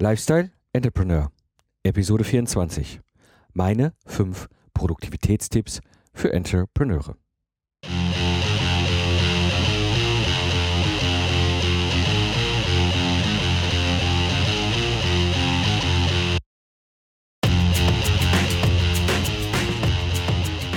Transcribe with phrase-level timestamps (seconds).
[0.00, 1.32] Lifestyle Entrepreneur,
[1.82, 3.00] Episode 24.
[3.52, 5.80] Meine fünf Produktivitätstipps
[6.14, 7.16] für Entrepreneure.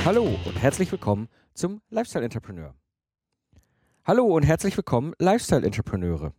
[0.03, 2.73] Hallo und herzlich willkommen zum Lifestyle Entrepreneur.
[4.03, 6.33] Hallo und herzlich willkommen, Lifestyle Entrepreneure.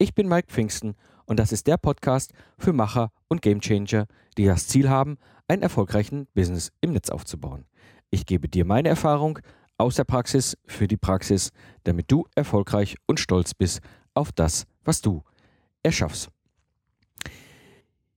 [0.00, 0.94] Ich bin Mike Pfingsten
[1.26, 4.06] und das ist der Podcast für Macher und Gamechanger,
[4.36, 7.66] die das Ziel haben, einen erfolgreichen Business im Netz aufzubauen.
[8.10, 9.40] Ich gebe dir meine Erfahrung
[9.76, 11.50] aus der Praxis für die Praxis,
[11.82, 13.80] damit du erfolgreich und stolz bist
[14.14, 15.24] auf das, was du
[15.82, 16.30] erschaffst.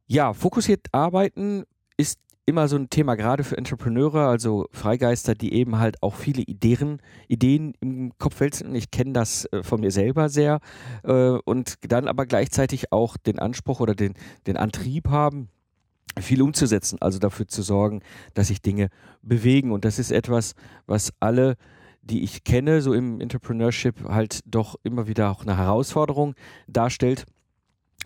[0.05, 1.63] Ja, fokussiert arbeiten
[1.97, 2.19] ist
[2.51, 7.01] immer so ein Thema, gerade für Entrepreneure, also Freigeister, die eben halt auch viele Ideen,
[7.29, 8.75] Ideen im Kopf wälzen.
[8.75, 10.59] Ich kenne das äh, von mir selber sehr
[11.03, 14.15] äh, und dann aber gleichzeitig auch den Anspruch oder den,
[14.47, 15.47] den Antrieb haben,
[16.19, 18.01] viel umzusetzen, also dafür zu sorgen,
[18.33, 18.89] dass sich Dinge
[19.21, 19.71] bewegen.
[19.71, 20.53] Und das ist etwas,
[20.85, 21.55] was alle
[22.01, 26.33] die ich kenne, so im Entrepreneurship, halt doch immer wieder auch eine Herausforderung
[26.67, 27.25] darstellt.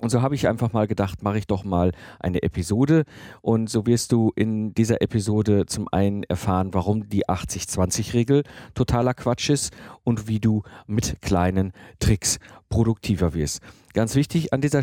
[0.02, 3.06] Und so habe ich einfach mal gedacht, mache ich doch mal eine Episode.
[3.42, 9.50] Und so wirst du in dieser Episode zum einen erfahren, warum die 80-20-Regel totaler Quatsch
[9.50, 9.74] ist
[10.04, 13.62] und wie du mit kleinen Tricks produktiver wirst.
[13.94, 14.82] Ganz wichtig an dieser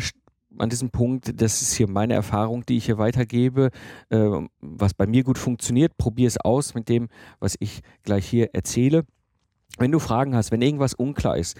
[0.59, 3.71] an diesem Punkt, das ist hier meine Erfahrung, die ich hier weitergebe,
[4.09, 4.29] äh,
[4.61, 5.97] was bei mir gut funktioniert.
[5.97, 9.03] Probier es aus mit dem, was ich gleich hier erzähle.
[9.79, 11.57] Wenn du Fragen hast, wenn irgendwas unklar ist,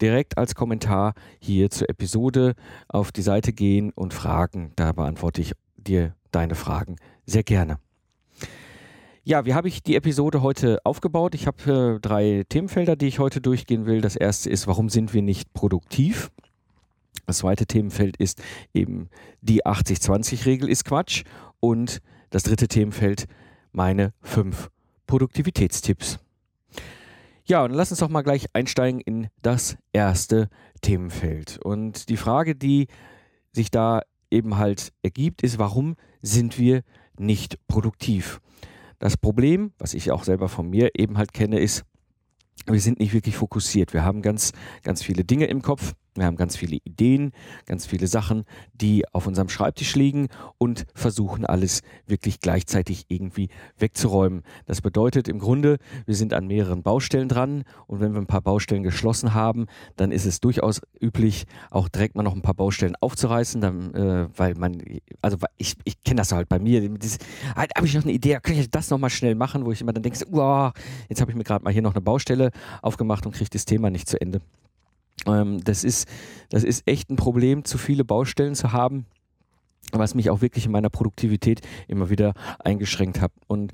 [0.00, 2.54] direkt als Kommentar hier zur Episode
[2.88, 4.72] auf die Seite gehen und fragen.
[4.76, 7.78] Da beantworte ich dir deine Fragen sehr gerne.
[9.24, 11.34] Ja, wie habe ich die Episode heute aufgebaut?
[11.34, 14.00] Ich habe äh, drei Themenfelder, die ich heute durchgehen will.
[14.00, 16.30] Das erste ist, warum sind wir nicht produktiv?
[17.26, 18.40] Das zweite Themenfeld ist
[18.72, 19.08] eben
[19.40, 21.24] die 80-20-Regel ist Quatsch.
[21.58, 23.26] Und das dritte Themenfeld,
[23.72, 24.70] meine fünf
[25.08, 26.20] Produktivitätstipps.
[27.48, 30.48] Ja, und lass uns doch mal gleich einsteigen in das erste
[30.80, 31.58] Themenfeld.
[31.62, 32.88] Und die Frage, die
[33.52, 34.02] sich da
[34.32, 36.82] eben halt ergibt, ist, warum sind wir
[37.16, 38.40] nicht produktiv?
[38.98, 41.84] Das Problem, was ich auch selber von mir eben halt kenne, ist,
[42.66, 43.92] wir sind nicht wirklich fokussiert.
[43.92, 44.50] Wir haben ganz,
[44.82, 47.32] ganz viele Dinge im Kopf wir haben ganz viele Ideen,
[47.66, 48.44] ganz viele Sachen,
[48.74, 50.28] die auf unserem Schreibtisch liegen
[50.58, 54.42] und versuchen alles wirklich gleichzeitig irgendwie wegzuräumen.
[54.66, 58.42] Das bedeutet im Grunde, wir sind an mehreren Baustellen dran und wenn wir ein paar
[58.42, 59.66] Baustellen geschlossen haben,
[59.96, 64.28] dann ist es durchaus üblich, auch direkt mal noch ein paar Baustellen aufzureißen, dann, äh,
[64.36, 64.82] weil man,
[65.22, 66.80] also ich, ich kenne das halt bei mir,
[67.54, 69.92] halt, habe ich noch eine Idee, kann ich das nochmal schnell machen, wo ich immer
[69.92, 72.50] dann denke, jetzt habe ich mir gerade mal hier noch eine Baustelle
[72.82, 74.40] aufgemacht und kriege das Thema nicht zu Ende.
[75.26, 76.08] Ähm, das, ist,
[76.50, 79.06] das ist echt ein Problem, zu viele Baustellen zu haben,
[79.92, 83.32] was mich auch wirklich in meiner Produktivität immer wieder eingeschränkt hat.
[83.46, 83.72] Und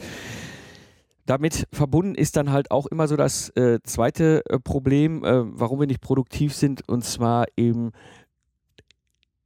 [1.27, 5.81] damit verbunden ist dann halt auch immer so das äh, zweite äh, Problem, äh, warum
[5.81, 7.93] wir nicht produktiv sind, und zwar eben,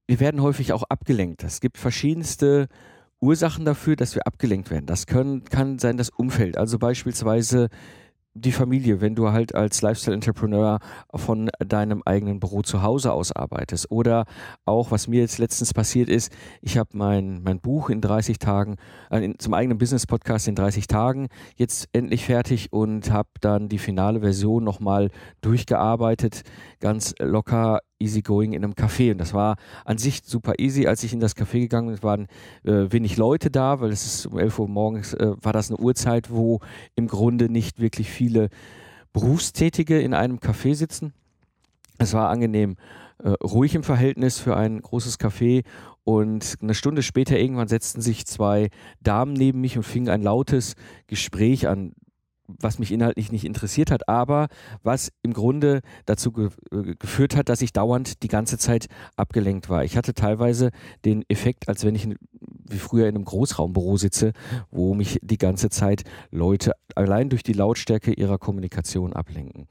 [0.06, 1.44] wir werden häufig auch abgelenkt.
[1.44, 2.68] Es gibt verschiedenste
[3.20, 4.86] Ursachen dafür, dass wir abgelenkt werden.
[4.86, 7.68] Das können, kann sein das Umfeld, also beispielsweise
[8.40, 10.78] die Familie, wenn du halt als Lifestyle-Entrepreneur
[11.14, 13.90] von deinem eigenen Büro zu Hause aus arbeitest.
[13.90, 14.26] Oder
[14.64, 18.76] auch, was mir jetzt letztens passiert ist, ich habe mein, mein Buch in 30 Tagen,
[19.10, 23.78] äh, in, zum eigenen Business-Podcast in 30 Tagen jetzt endlich fertig und habe dann die
[23.78, 25.10] finale Version nochmal
[25.40, 26.42] durchgearbeitet,
[26.80, 29.12] ganz locker easygoing in einem Café.
[29.12, 30.86] Und das war an sich super easy.
[30.86, 32.26] Als ich in das Café gegangen bin, waren
[32.64, 35.78] äh, wenig Leute da, weil es ist um 11 Uhr morgens, äh, war das eine
[35.78, 36.60] Uhrzeit, wo
[36.94, 38.48] im Grunde nicht wirklich viele
[39.12, 41.12] Berufstätige in einem Café sitzen.
[41.98, 42.76] Es war angenehm
[43.22, 45.64] äh, ruhig im Verhältnis für ein großes Café
[46.04, 48.68] und eine Stunde später irgendwann setzten sich zwei
[49.00, 50.74] Damen neben mich und fingen ein lautes
[51.06, 51.94] Gespräch an
[52.46, 54.48] was mich inhaltlich nicht interessiert hat, aber
[54.82, 58.86] was im Grunde dazu ge äh, geführt hat, dass ich dauernd die ganze Zeit
[59.16, 59.84] abgelenkt war.
[59.84, 60.70] Ich hatte teilweise
[61.04, 62.08] den Effekt, als wenn ich
[62.68, 64.32] wie früher in einem Großraumbüro sitze,
[64.70, 69.68] wo mich die ganze Zeit Leute allein durch die Lautstärke ihrer Kommunikation ablenken.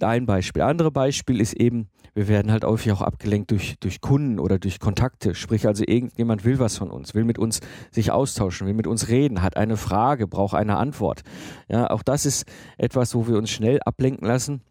[0.00, 0.62] Ein Beispiel.
[0.62, 4.78] Andere Beispiel ist eben, wir werden halt häufig auch abgelenkt durch, durch Kunden oder durch
[4.78, 5.34] Kontakte.
[5.34, 7.60] Sprich also, irgendjemand will was von uns, will mit uns
[7.90, 11.22] sich austauschen, will mit uns reden, hat eine Frage, braucht eine Antwort.
[11.68, 12.46] Ja, auch das ist
[12.76, 14.62] etwas, wo wir uns schnell ablenken lassen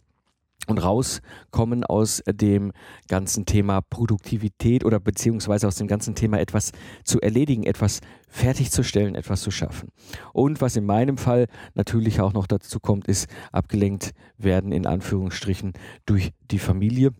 [0.67, 2.73] und rauskommen aus dem
[3.07, 6.71] ganzen Thema Produktivität oder beziehungsweise aus dem ganzen Thema etwas
[7.03, 9.89] zu erledigen, etwas fertigzustellen, etwas zu schaffen.
[10.33, 15.73] Und was in meinem Fall natürlich auch noch dazu kommt, ist abgelenkt werden in Anführungsstrichen
[16.05, 17.13] durch die Familie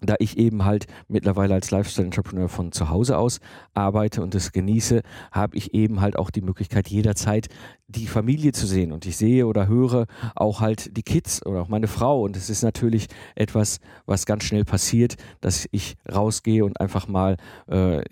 [0.00, 3.40] da ich eben halt mittlerweile als Lifestyle-Entrepreneur von zu Hause aus
[3.74, 5.02] arbeite und es genieße,
[5.32, 7.48] habe ich eben halt auch die Möglichkeit, jederzeit
[7.88, 8.92] die Familie zu sehen.
[8.92, 12.22] Und ich sehe oder höre auch halt die Kids oder auch meine Frau.
[12.22, 17.36] Und es ist natürlich etwas, was ganz schnell passiert, dass ich rausgehe und einfach mal
[17.68, 18.02] äh,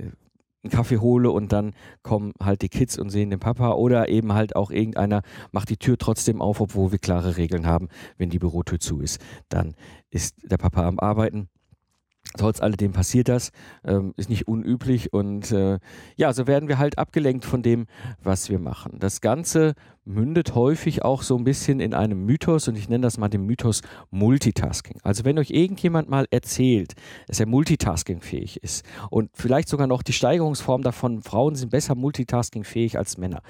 [0.64, 4.32] einen Kaffee hole und dann kommen halt die Kids und sehen den Papa oder eben
[4.32, 5.22] halt auch irgendeiner
[5.52, 9.20] macht die Tür trotzdem auf, obwohl wir klare Regeln haben, wenn die Bürotür zu ist,
[9.48, 9.74] dann
[10.10, 11.48] ist der Papa am Arbeiten
[12.36, 13.52] Trotz alledem passiert das,
[13.84, 15.78] ähm, ist nicht unüblich und äh,
[16.16, 17.86] ja, so werden wir halt abgelenkt von dem,
[18.22, 18.98] was wir machen.
[18.98, 19.74] Das Ganze
[20.04, 23.46] mündet häufig auch so ein bisschen in einem Mythos und ich nenne das mal den
[23.46, 24.98] Mythos Multitasking.
[25.04, 26.94] Also wenn euch irgendjemand mal erzählt,
[27.28, 32.98] dass er multitaskingfähig ist und vielleicht sogar noch die Steigerungsform davon, Frauen sind besser multitaskingfähig
[32.98, 33.42] als Männer.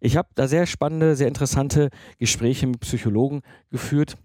[0.00, 3.40] Ich habe da sehr spannende, sehr interessante Gespräche mit Psychologen
[3.70, 4.18] geführt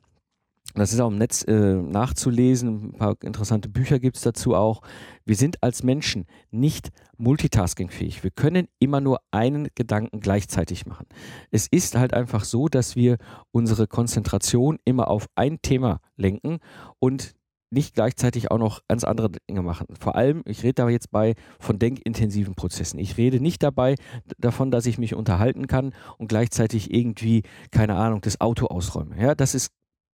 [0.76, 2.90] das ist auch im Netz äh, nachzulesen.
[2.90, 4.82] Ein paar interessante Bücher gibt es dazu auch.
[5.26, 8.24] Wir sind als Menschen nicht multitaskingfähig.
[8.24, 11.08] Wir können immer nur einen Gedanken gleichzeitig machen.
[11.52, 13.18] Es ist halt einfach so, dass wir
[13.52, 16.60] unsere Konzentration immer auf ein Thema lenken
[17.00, 17.36] und
[17.72, 19.88] nicht gleichzeitig auch noch ganz andere Dinge machen.
[20.00, 23.00] Vor allem, ich rede da jetzt bei von denkintensiven Prozessen.
[23.00, 23.96] Ich rede nicht dabei
[24.38, 29.22] davon, dass ich mich unterhalten kann und gleichzeitig irgendwie, keine Ahnung, das Auto ausräume.
[29.22, 29.72] Ja, das ist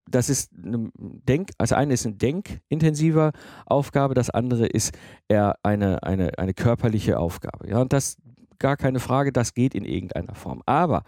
[0.10, 3.32] das ist eine Denk, also eine ist eine denkintensive
[3.66, 4.94] Aufgabe, das andere ist
[5.28, 7.70] eher eine, eine, eine körperliche Aufgabe.
[7.70, 8.18] Ja, und das
[8.60, 10.62] gar keine Frage, das geht in irgendeiner Form.
[10.66, 11.04] Aber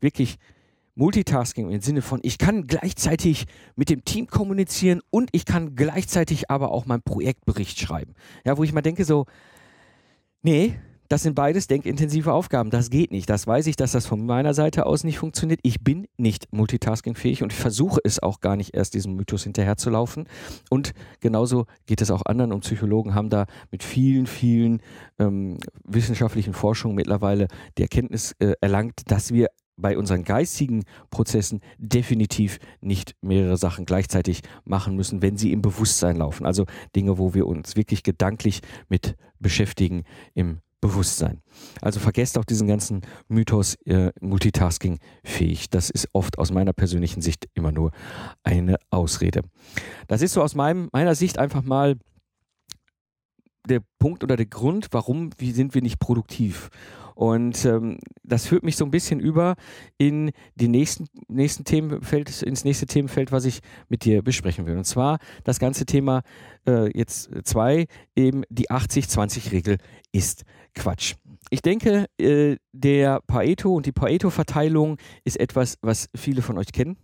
[0.00, 0.38] wirklich
[0.94, 3.46] Multitasking im Sinne von, ich kann gleichzeitig
[3.76, 8.14] mit dem Team kommunizieren und ich kann gleichzeitig aber auch meinen Projektbericht schreiben.
[8.44, 9.24] Ja, wo ich mal denke so,
[10.42, 10.78] nee,
[11.12, 12.70] das sind beides denkintensive Aufgaben.
[12.70, 13.28] Das geht nicht.
[13.28, 15.60] Das weiß ich, dass das von meiner Seite aus nicht funktioniert.
[15.62, 20.26] Ich bin nicht multitaskingfähig und ich versuche es auch gar nicht erst diesem Mythos hinterherzulaufen.
[20.70, 24.80] Und genauso geht es auch anderen und Psychologen haben da mit vielen, vielen
[25.18, 32.58] ähm, wissenschaftlichen Forschungen mittlerweile die Erkenntnis äh, erlangt, dass wir bei unseren geistigen Prozessen definitiv
[32.80, 36.46] nicht mehrere Sachen gleichzeitig machen müssen, wenn sie im Bewusstsein laufen.
[36.46, 36.64] Also
[36.96, 41.40] Dinge, wo wir uns wirklich gedanklich mit beschäftigen im Bewusstsein.
[41.80, 45.70] Also vergesst auch diesen ganzen Mythos äh, Multitasking fähig.
[45.70, 47.92] Das ist oft aus meiner persönlichen Sicht immer nur
[48.42, 49.42] eine Ausrede.
[50.08, 51.96] Das ist so aus meinem, meiner Sicht einfach mal
[53.68, 56.68] der Punkt oder der Grund, warum wie sind wir nicht produktiv.
[57.14, 59.54] Und ähm, das führt mich so ein bisschen über
[59.98, 64.76] in die nächsten, nächsten Themenfeld, ins nächste Themenfeld, was ich mit dir besprechen will.
[64.76, 66.22] Und zwar das ganze Thema
[66.66, 67.86] äh, jetzt zwei,
[68.16, 69.78] eben die 80-20-Regel
[70.12, 70.44] ist
[70.74, 71.14] Quatsch.
[71.50, 76.96] Ich denke, äh, der Paeto und die Paeto-Verteilung ist etwas, was viele von euch kennen.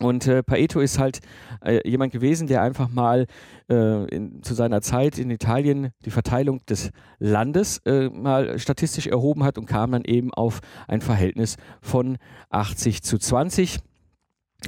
[0.00, 1.20] Und äh, Paeto ist halt
[1.64, 3.26] äh, jemand gewesen, der einfach mal
[3.68, 9.44] äh, in, zu seiner Zeit in Italien die Verteilung des Landes äh, mal statistisch erhoben
[9.44, 12.18] hat und kam dann eben auf ein Verhältnis von
[12.50, 13.78] 80 zu 20.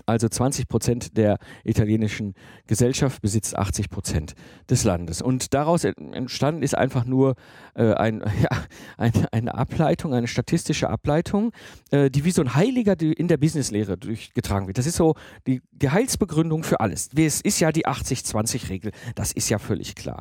[0.07, 2.35] Also 20 Prozent der italienischen
[2.67, 4.35] Gesellschaft besitzt 80 Prozent
[4.69, 5.23] des Landes.
[5.23, 7.35] Und daraus entstanden ist einfach nur
[7.75, 8.65] äh, ein, ja,
[8.97, 11.53] eine, eine, Ableitung, eine statistische Ableitung,
[11.91, 14.79] äh, die wie so ein Heiliger in der Businesslehre durchgetragen wird.
[14.79, 15.15] Das ist so
[15.47, 17.11] die Gehaltsbegründung für alles.
[17.17, 18.93] Es ist ja die 80-20-Regel.
[19.15, 20.21] Das ist ja völlig klar.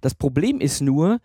[0.00, 1.20] Das Problem ist nur,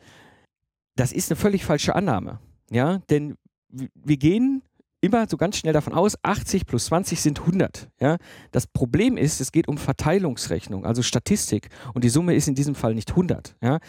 [0.96, 2.40] das ist eine völlig falsche Annahme.
[2.70, 3.36] Ja, denn
[3.70, 4.64] wir gehen
[5.06, 7.90] immer so ganz schnell davon aus, 80 plus 20 sind 100.
[8.00, 8.18] Ja?
[8.52, 12.76] Das Problem ist, es geht um Verteilungsrechnung, also Statistik und die Summe ist in diesem
[12.76, 13.56] Fall nicht 100.
[13.62, 13.80] Ja?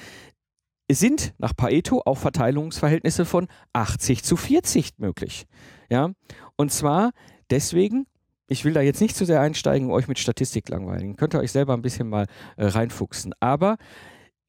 [0.88, 5.46] Es sind nach Paeto auch Verteilungsverhältnisse von 80 zu 40 möglich.
[5.90, 6.10] Ja?
[6.56, 7.10] Und zwar
[7.50, 8.06] deswegen,
[8.48, 11.16] ich will da jetzt nicht zu sehr einsteigen, euch mit Statistik langweilen.
[11.16, 13.32] Könnt ihr euch selber ein bisschen mal äh, reinfuchsen.
[13.40, 13.76] Aber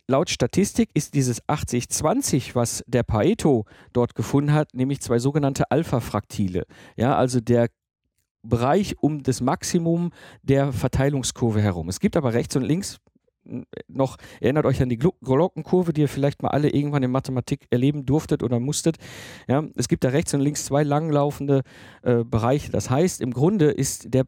[0.07, 6.65] laut Statistik ist dieses 80-20, was der Paeto dort gefunden hat, nämlich zwei sogenannte Alpha-Fraktile.
[6.95, 7.69] Ja, also der
[8.43, 10.11] Bereich um das Maximum
[10.41, 11.89] der Verteilungskurve herum.
[11.89, 12.99] Es gibt aber rechts und links
[13.87, 18.05] noch, erinnert euch an die Glockenkurve, die ihr vielleicht mal alle irgendwann in Mathematik erleben
[18.05, 18.97] durftet oder musstet.
[19.47, 21.61] Ja, es gibt da rechts und links zwei langlaufende
[22.01, 22.71] äh, Bereiche.
[22.71, 24.25] Das heißt, im Grunde ist, der,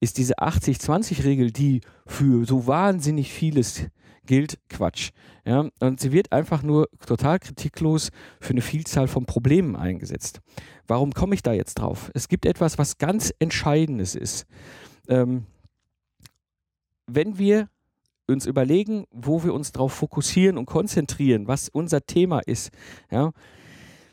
[0.00, 3.86] ist diese 80-20-Regel, die für so wahnsinnig vieles
[4.26, 5.10] gilt Quatsch.
[5.44, 5.68] Ja?
[5.80, 10.40] Und sie wird einfach nur total kritiklos für eine Vielzahl von Problemen eingesetzt.
[10.86, 12.10] Warum komme ich da jetzt drauf?
[12.14, 14.46] Es gibt etwas, was ganz Entscheidendes ist.
[15.08, 15.46] Ähm,
[17.06, 17.68] wenn wir
[18.26, 22.70] uns überlegen, wo wir uns darauf fokussieren und konzentrieren, was unser Thema ist,
[23.10, 23.32] ja,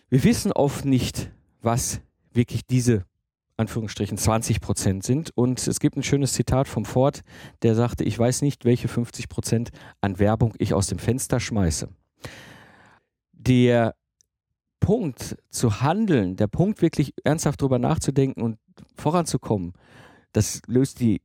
[0.09, 2.01] wir wissen oft nicht, was
[2.33, 3.05] wirklich diese
[3.61, 5.31] Anführungsstrichen 20 Prozent sind.
[5.35, 7.21] Und es gibt ein schönes Zitat vom Ford,
[7.61, 9.69] der sagte, ich weiß nicht, welche 50 Prozent
[10.01, 11.87] an Werbung ich aus dem Fenster schmeiße.
[13.31, 13.95] Der
[14.81, 18.57] Punkt zu handeln, der Punkt wirklich ernsthaft darüber nachzudenken und
[18.95, 19.73] voranzukommen,
[20.33, 21.21] das löst die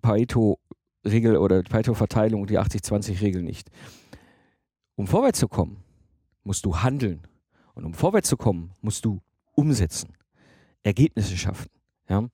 [0.00, 3.68] Pareto-Regel oder die Pareto-Verteilung, die 80-20-Regel nicht.
[4.94, 5.82] Um vorwärts zu kommen,
[6.44, 7.26] musst du handeln.
[7.74, 9.20] Und um vorwärts zu kommen, musst du
[9.54, 10.16] umsetzen,
[10.82, 11.68] Ergebnisse schaffen.
[12.10, 12.28] Ja?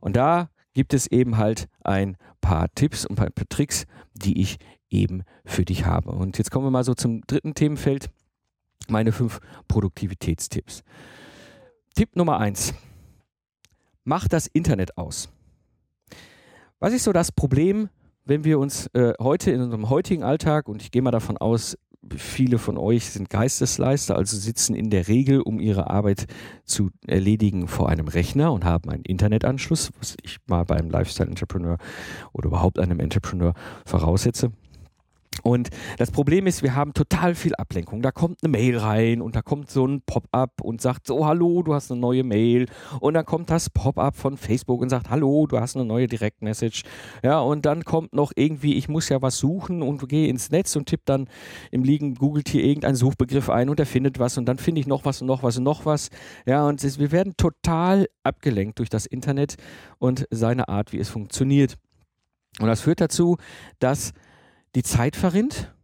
[0.00, 4.58] Und da gibt es eben halt ein paar Tipps und ein paar Tricks, die ich
[4.88, 6.12] eben für dich habe.
[6.12, 8.10] Und jetzt kommen wir mal so zum dritten Themenfeld,
[8.88, 10.84] meine fünf Produktivitätstipps.
[11.94, 12.74] Tipp Nummer eins.
[14.04, 15.28] Mach das Internet aus.
[16.78, 17.88] Was ist so das Problem,
[18.24, 21.76] wenn wir uns äh, heute in unserem heutigen Alltag, und ich gehe mal davon aus,
[22.16, 26.26] viele von euch sind Geistesleister, also sitzen in der Regel, um ihre Arbeit
[26.64, 31.78] zu erledigen, vor einem Rechner und haben einen Internetanschluss, was ich mal beim Lifestyle-Entrepreneur
[32.32, 34.52] oder überhaupt einem Entrepreneur voraussetze.
[35.46, 38.02] Und das Problem ist, wir haben total viel Ablenkung.
[38.02, 41.62] Da kommt eine Mail rein und da kommt so ein Pop-up und sagt so, hallo,
[41.62, 42.66] du hast eine neue Mail.
[42.98, 46.82] Und dann kommt das Pop-up von Facebook und sagt, hallo, du hast eine neue Direktmessage.
[47.22, 50.74] Ja, und dann kommt noch irgendwie, ich muss ja was suchen und gehe ins Netz
[50.74, 51.28] und tippe dann
[51.70, 54.88] im Liegen, googelt hier irgendeinen Suchbegriff ein und er findet was und dann finde ich
[54.88, 56.10] noch was und noch was und noch was.
[56.44, 59.54] Ja, und wir werden total abgelenkt durch das Internet
[59.98, 61.76] und seine Art, wie es funktioniert.
[62.58, 63.36] Und das führt dazu,
[63.78, 64.12] dass
[64.76, 65.74] die Zeit verrinnt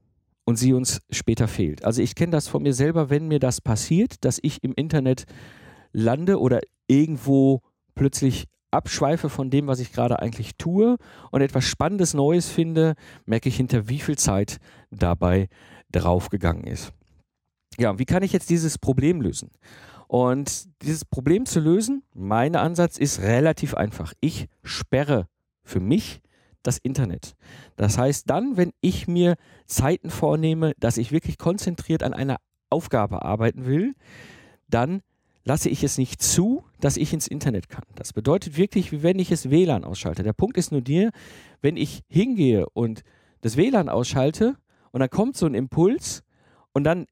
[0.45, 1.85] und sie uns später fehlt.
[1.85, 5.25] Also ich kenne das von mir selber, wenn mir das passiert, dass ich im Internet
[5.93, 7.63] lande oder irgendwo
[7.95, 10.97] plötzlich abschweife von dem, was ich gerade eigentlich tue
[11.31, 12.95] und etwas Spannendes Neues finde,
[13.25, 14.59] merke ich hinter wie viel Zeit
[14.91, 15.49] dabei
[15.91, 16.93] draufgegangen ist.
[17.79, 19.51] Ja, wie kann ich jetzt dieses Problem lösen?
[20.07, 24.13] Und dieses Problem zu lösen, mein Ansatz ist relativ einfach.
[24.21, 25.29] Ich sperre
[25.65, 26.21] für mich
[26.63, 27.35] das Internet.
[27.77, 32.39] Das heißt, dann, wenn ich mir Zeiten vornehme, dass ich wirklich konzentriert an einer
[32.71, 33.95] Aufgabe arbeiten will,
[34.69, 35.03] dann
[35.45, 37.85] lasse ich es nicht zu, dass ich ins Internet kann.
[37.95, 40.23] Das bedeutet wirklich, wie wenn ich es WLAN ausschalte.
[40.23, 41.11] Der Punkt ist nur dir,
[41.61, 43.03] wenn ich hingehe und
[43.41, 44.57] das WLAN ausschalte
[44.93, 46.23] und dann kommt so ein Impuls
[46.73, 47.07] und dann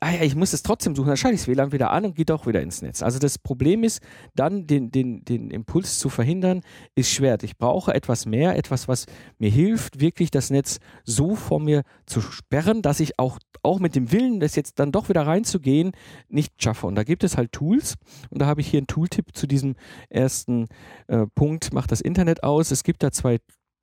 [0.00, 2.16] ah ja, ich muss es trotzdem suchen, dann schalte ich das WLAN wieder an und
[2.16, 3.02] gehe doch wieder ins Netz.
[3.02, 4.00] Also das Problem ist,
[4.34, 6.62] dann den, den, den Impuls zu verhindern,
[6.94, 7.36] ist schwer.
[7.42, 9.04] Ich brauche etwas mehr, etwas, was
[9.38, 13.94] mir hilft, wirklich das Netz so vor mir zu sperren, dass ich auch, auch mit
[13.94, 15.92] dem Willen, das jetzt dann doch wieder reinzugehen,
[16.28, 16.86] nicht schaffe.
[16.86, 17.96] Und da gibt es halt Tools.
[18.30, 19.76] Und da habe ich hier einen Tooltip zu diesem
[20.08, 20.68] ersten
[21.08, 22.70] äh, Punkt, macht das Internet aus.
[22.70, 23.38] Es gibt da zwei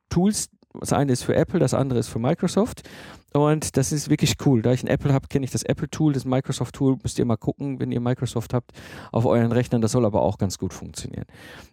[0.09, 2.87] Tools, das eine ist für Apple, das andere ist für Microsoft.
[3.33, 4.61] Und das ist wirklich cool.
[4.61, 6.97] Da ich ein Apple habe, kenne ich das Apple-Tool, das Microsoft-Tool.
[7.03, 8.71] Müsst ihr mal gucken, wenn ihr Microsoft habt,
[9.11, 9.81] auf euren Rechnern.
[9.81, 11.25] Das soll aber auch ganz gut funktionieren.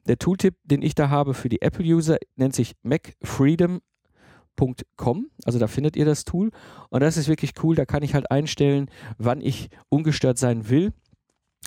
[0.07, 5.27] Der Tooltip, den ich da habe für die Apple-User, nennt sich MacFreedom.com.
[5.45, 6.51] Also da findet ihr das Tool.
[6.91, 7.77] Und das ist wirklich cool.
[7.77, 10.93] Da kann ich halt einstellen, wann ich ungestört sein will.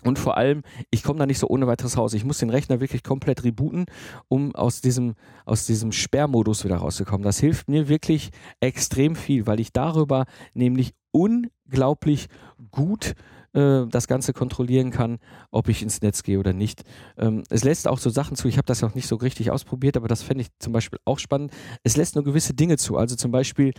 [0.04, 0.62] Und vor allem,
[0.92, 2.14] ich komme da nicht so ohne weiteres raus.
[2.14, 3.86] Ich muss den Rechner wirklich komplett rebooten,
[4.28, 7.24] um aus diesem, aus diesem Sperrmodus wieder rauszukommen.
[7.24, 12.28] Das hilft mir wirklich extrem viel, weil ich darüber nämlich unglaublich
[12.70, 13.16] gut
[13.54, 15.18] äh, das Ganze kontrollieren kann,
[15.50, 16.84] ob ich ins Netz gehe oder nicht.
[17.18, 19.98] Ähm, es lässt auch so Sachen zu, ich habe das noch nicht so richtig ausprobiert,
[19.98, 21.52] aber das fände ich zum Beispiel auch spannend.
[21.84, 22.98] Es lässt nur gewisse Dinge zu.
[22.98, 23.74] Also zum Beispiel,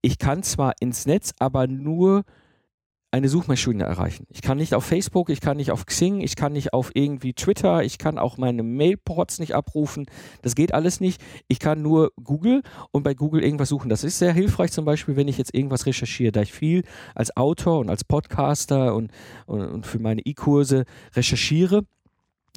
[0.00, 2.22] ich kann zwar ins Netz, aber nur
[3.12, 4.26] eine Suchmaschine erreichen.
[4.28, 7.32] Ich kann nicht auf Facebook, ich kann nicht auf Xing, ich kann nicht auf irgendwie
[7.32, 10.06] Twitter, ich kann auch meine Mailports nicht abrufen.
[10.42, 11.20] Das geht alles nicht.
[11.48, 12.62] Ich kann nur Google
[12.92, 13.88] und bei Google irgendwas suchen.
[13.88, 17.36] Das ist sehr hilfreich zum Beispiel, wenn ich jetzt irgendwas recherchiere, da ich viel als
[17.36, 19.10] Autor und als Podcaster und,
[19.46, 21.82] und, und für meine E-Kurse recherchiere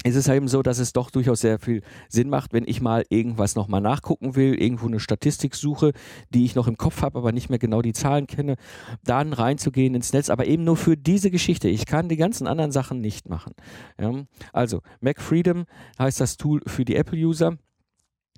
[0.03, 3.05] ist es eben so, dass es doch durchaus sehr viel Sinn macht, wenn ich mal
[3.09, 5.93] irgendwas nochmal nachgucken will, irgendwo eine Statistik suche,
[6.33, 8.55] die ich noch im Kopf habe, aber nicht mehr genau die Zahlen kenne,
[9.03, 11.69] dann reinzugehen ins Netz, aber eben nur für diese Geschichte.
[11.69, 13.53] Ich kann die ganzen anderen Sachen nicht machen.
[13.99, 14.25] Ja?
[14.51, 15.65] Also, Mac Freedom
[15.99, 17.57] heißt das Tool für die Apple-User.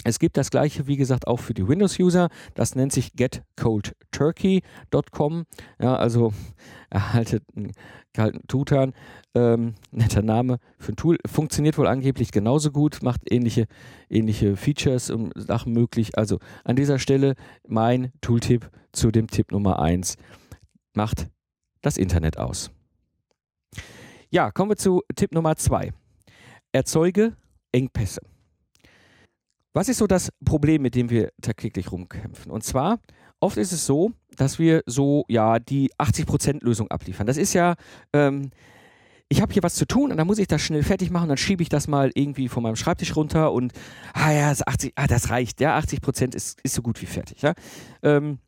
[0.04, 2.30] Es gibt das gleiche, wie gesagt, auch für die Windows-User.
[2.54, 5.46] Das nennt sich getcoldturkey.com.
[5.82, 6.32] Ja, also
[6.92, 7.72] erhaltet einen
[8.14, 8.94] kalten Tutan.
[9.34, 11.18] Ähm, netter Name für ein Tool.
[11.26, 13.66] Funktioniert wohl angeblich genauso gut, macht ähnliche,
[14.10, 16.18] ähnliche Features und Sachen möglich.
[16.18, 17.34] Also an dieser Stelle
[17.68, 20.18] mein Tooltip zu dem Tipp Nummer 1.
[20.94, 21.30] Macht
[21.82, 22.70] das Internet aus.
[24.30, 25.92] Ja, kommen wir zu Tipp Nummer 2.
[26.72, 27.36] Erzeuge
[27.72, 28.22] Engpässe.
[29.76, 32.50] Was ist so das Problem, mit dem wir tagtäglich rumkämpfen?
[32.50, 33.02] Und zwar,
[33.42, 37.28] oft ist es so, dass wir so, ja, die 80%-Lösung abliefern.
[37.28, 37.76] Das ist ja,
[38.14, 38.52] ähm,
[39.28, 41.38] ich habe hier was zu tun und dann muss ich das schnell fertig machen, dann
[41.38, 43.74] schiebe ich das mal irgendwie von meinem Schreibtisch runter und
[44.14, 47.42] ah ja, 80, ah, das reicht, ja, 80 Prozent ist, ist so gut wie fertig,
[47.42, 47.54] ja.
[48.02, 48.40] Ähm,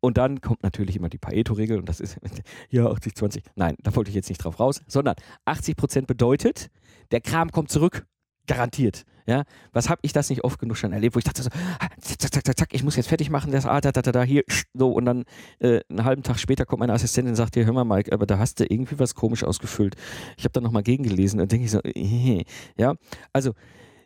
[0.00, 2.18] und dann kommt natürlich immer die Pareto-Regel und das ist
[2.70, 3.44] ja 80, 20.
[3.54, 5.14] Nein, da wollte ich jetzt nicht drauf raus, sondern
[5.44, 6.68] 80 Prozent bedeutet,
[7.12, 8.06] der Kram kommt zurück.
[8.48, 9.04] Garantiert.
[9.26, 9.42] Ja,
[9.72, 12.20] was habe ich das nicht oft genug schon erlebt, wo ich dachte so, ah, zack,
[12.32, 14.44] zack, zack, zack, ich muss jetzt fertig machen, das, ah, da, da, da, da, hier,
[14.72, 15.24] so, und dann
[15.58, 18.24] äh, einen halben Tag später kommt meine Assistentin und sagt dir, hör mal, Mike, aber
[18.24, 19.96] da hast du irgendwie was komisch ausgefüllt.
[20.36, 22.44] Ich habe dann nochmal gegengelesen und denke ich so, äh,
[22.78, 22.94] ja,
[23.32, 23.52] also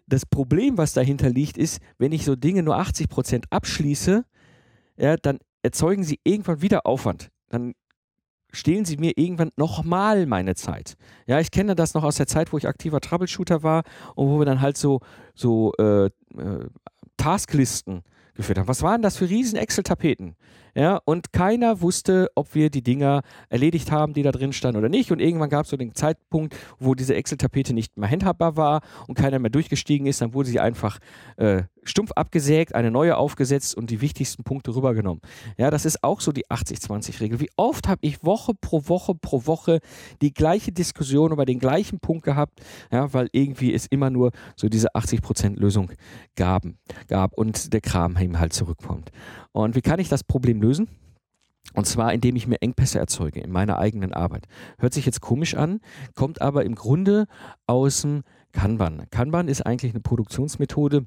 [0.06, 4.24] das Problem, was dahinter liegt, ist, wenn ich so Dinge nur 80 Prozent abschließe,
[4.96, 7.28] ja, dann erzeugen sie irgendwann wieder Aufwand.
[7.48, 7.74] Dann
[8.52, 10.96] stehlen sie mir irgendwann nochmal meine Zeit.
[11.26, 13.82] Ja, ich kenne das noch aus der Zeit, wo ich aktiver Troubleshooter war
[14.14, 15.00] und wo wir dann halt so,
[15.34, 16.10] so äh, äh,
[17.16, 18.02] Tasklisten
[18.34, 18.68] geführt haben.
[18.68, 20.36] Was waren das für riesen Excel-Tapeten?
[20.74, 24.88] Ja, und keiner wusste, ob wir die Dinger erledigt haben, die da drin standen oder
[24.88, 25.10] nicht.
[25.12, 29.14] Und irgendwann gab es so den Zeitpunkt, wo diese Excel-Tapete nicht mehr handhabbar war und
[29.14, 30.20] keiner mehr durchgestiegen ist.
[30.20, 30.98] Dann wurde sie einfach
[31.36, 35.20] äh, stumpf abgesägt, eine neue aufgesetzt und die wichtigsten Punkte rübergenommen.
[35.56, 37.40] Ja, das ist auch so die 80-20-Regel.
[37.40, 39.80] Wie oft habe ich Woche pro Woche pro Woche
[40.22, 42.60] die gleiche Diskussion über den gleichen Punkt gehabt,
[42.92, 45.90] ja, weil irgendwie es immer nur so diese 80% Lösung
[46.36, 46.64] gab,
[47.08, 49.10] gab und der Kram ihm halt zurückkommt.
[49.52, 50.69] Und wie kann ich das Problem lösen?
[51.74, 54.46] Und zwar, indem ich mir Engpässe erzeuge in meiner eigenen Arbeit.
[54.78, 55.80] Hört sich jetzt komisch an,
[56.14, 57.26] kommt aber im Grunde
[57.66, 58.22] aus dem
[58.52, 59.06] Kanban.
[59.10, 61.06] Kanban ist eigentlich eine Produktionsmethode,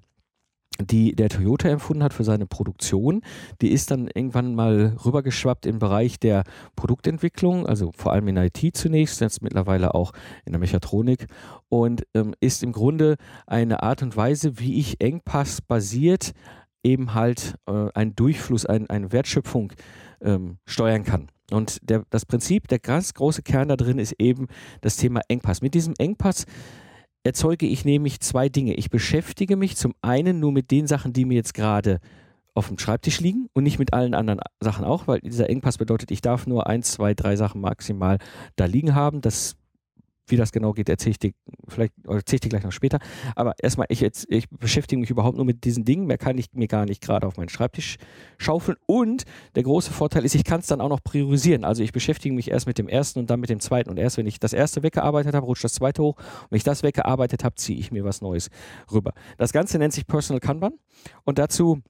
[0.79, 3.21] die der Toyota empfunden hat für seine Produktion,
[3.61, 6.43] die ist dann irgendwann mal rübergeschwappt im Bereich der
[6.75, 10.13] Produktentwicklung, also vor allem in IT zunächst, jetzt mittlerweile auch
[10.45, 11.27] in der Mechatronik
[11.69, 16.33] und ähm, ist im Grunde eine Art und Weise, wie ich Engpass basiert
[16.83, 19.73] eben halt äh, einen Durchfluss, ein, eine Wertschöpfung
[20.21, 21.29] ähm, steuern kann.
[21.51, 24.47] Und der, das Prinzip, der ganz große Kern da drin ist eben
[24.81, 25.61] das Thema Engpass.
[25.61, 26.45] Mit diesem Engpass
[27.23, 28.73] erzeuge ich nämlich zwei Dinge.
[28.75, 31.99] Ich beschäftige mich zum einen nur mit den Sachen, die mir jetzt gerade
[32.55, 36.11] auf dem Schreibtisch liegen und nicht mit allen anderen Sachen auch, weil dieser Engpass bedeutet,
[36.11, 38.19] ich darf nur eins, zwei, drei Sachen maximal
[38.55, 39.21] da liegen haben.
[39.21, 39.55] Das
[40.27, 41.31] wie das genau geht, erzähle ich dir
[41.67, 42.99] vielleicht, erzähle ich dir gleich noch später.
[43.35, 46.05] Aber erstmal, ich, jetzt, ich beschäftige mich überhaupt nur mit diesen Dingen.
[46.05, 47.97] Mehr kann ich mir gar nicht gerade auf meinen Schreibtisch
[48.37, 48.77] schaufeln.
[48.85, 49.23] Und
[49.55, 51.65] der große Vorteil ist, ich kann es dann auch noch priorisieren.
[51.65, 53.89] Also ich beschäftige mich erst mit dem ersten und dann mit dem zweiten.
[53.89, 56.17] Und erst wenn ich das erste weggearbeitet habe, rutscht das zweite hoch.
[56.17, 58.49] Und wenn ich das weggearbeitet habe, ziehe ich mir was Neues
[58.91, 59.13] rüber.
[59.37, 60.73] Das Ganze nennt sich Personal Kanban.
[61.25, 61.81] Und dazu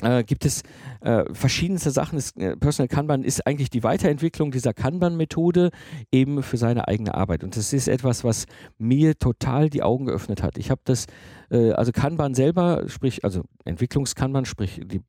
[0.00, 0.62] äh, gibt es
[1.00, 2.16] äh, verschiedenste Sachen.
[2.16, 5.70] Das, äh, Personal Kanban ist eigentlich die Weiterentwicklung dieser Kanban-Methode
[6.10, 7.44] eben für seine eigene Arbeit.
[7.44, 8.46] Und das ist etwas, was
[8.78, 10.56] mir total die Augen geöffnet hat.
[10.56, 11.06] Ich habe das,
[11.50, 15.02] äh, also Kanban selber, sprich, also Entwicklungskanban, sprich die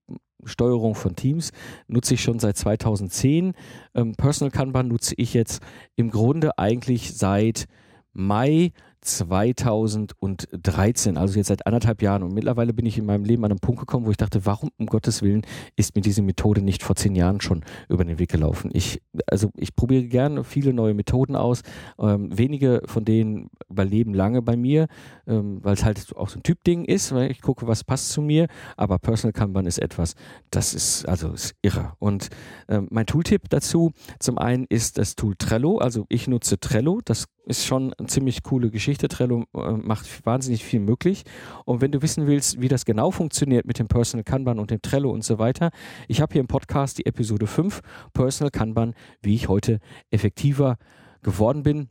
[0.45, 1.51] Steuerung von Teams,
[1.87, 3.53] nutze ich schon seit 2010.
[3.95, 5.61] Ähm, Personal Kanban nutze ich jetzt
[5.95, 7.65] im Grunde eigentlich seit
[8.11, 12.23] Mai 2013, also jetzt seit anderthalb Jahren.
[12.23, 14.69] Und mittlerweile bin ich in meinem Leben an einen Punkt gekommen, wo ich dachte, warum
[14.77, 18.29] um Gottes Willen ist mir diese Methode nicht vor zehn Jahren schon über den Weg
[18.29, 18.71] gelaufen?
[18.73, 21.61] Ich, also ich probiere gerne viele neue Methoden aus.
[21.99, 24.87] Ähm, wenige von denen überleben lange bei mir,
[25.27, 28.21] ähm, weil es halt auch so ein Typding ist, weil ich gucke, was passt zu
[28.21, 28.47] mir.
[28.77, 30.15] Aber Personal Kanban ist etwas,
[30.51, 31.93] das ist also ist irre.
[31.99, 32.29] Und
[32.69, 35.77] ähm, mein Tooltip dazu, zum einen ist das Tool Trello.
[35.77, 37.01] Also ich nutze Trello.
[37.03, 38.92] Das ist schon eine ziemlich coole Geschichte.
[38.97, 41.23] Trello äh, macht wahnsinnig viel möglich.
[41.65, 44.81] Und wenn du wissen willst, wie das genau funktioniert mit dem Personal Kanban und dem
[44.81, 45.71] Trello und so weiter,
[46.07, 47.81] ich habe hier im Podcast die Episode 5,
[48.13, 49.79] Personal Kanban, wie ich heute
[50.11, 50.77] effektiver
[51.21, 51.89] geworden bin.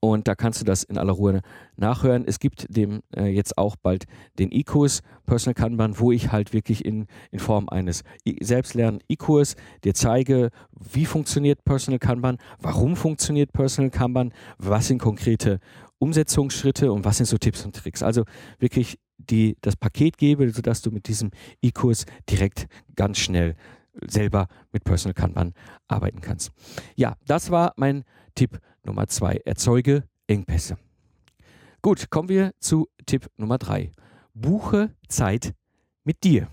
[0.00, 1.42] Und da kannst du das in aller Ruhe
[1.76, 2.24] nachhören.
[2.26, 4.04] Es gibt dem äh, jetzt auch bald
[4.38, 8.02] den E-Kurs Personal Kanban, wo ich halt wirklich in, in Form eines
[8.40, 15.60] Selbstlern E-Kurs dir zeige, wie funktioniert Personal Kanban, warum funktioniert Personal Kanban, was sind konkrete
[15.98, 18.02] Umsetzungsschritte und was sind so Tipps und Tricks.
[18.02, 18.24] Also
[18.58, 21.30] wirklich die, das Paket gebe, sodass du mit diesem
[21.62, 23.56] E-Kurs direkt ganz schnell
[24.06, 25.54] selber mit Personal Kanban
[25.88, 26.50] arbeiten kannst.
[26.96, 28.04] Ja, das war mein
[28.34, 29.40] Tipp Nummer zwei.
[29.44, 30.76] Erzeuge Engpässe.
[31.82, 33.90] Gut, kommen wir zu Tipp Nummer drei.
[34.34, 35.54] Buche Zeit
[36.04, 36.48] mit dir.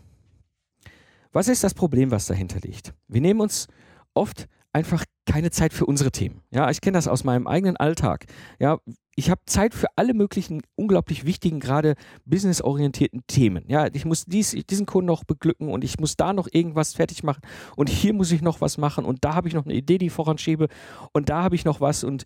[1.31, 2.93] Was ist das Problem, was dahinter liegt?
[3.07, 3.67] Wir nehmen uns
[4.13, 6.41] oft einfach keine Zeit für unsere Themen.
[6.51, 8.25] Ja, ich kenne das aus meinem eigenen Alltag.
[8.59, 8.77] Ja,
[9.15, 11.95] ich habe Zeit für alle möglichen unglaublich wichtigen, gerade
[12.25, 13.63] businessorientierten Themen.
[13.67, 17.23] Ja, ich muss dies, diesen Kunden noch beglücken und ich muss da noch irgendwas fertig
[17.23, 17.41] machen
[17.75, 20.07] und hier muss ich noch was machen und da habe ich noch eine Idee, die
[20.07, 20.67] ich voranschiebe
[21.11, 22.23] und da habe ich noch was und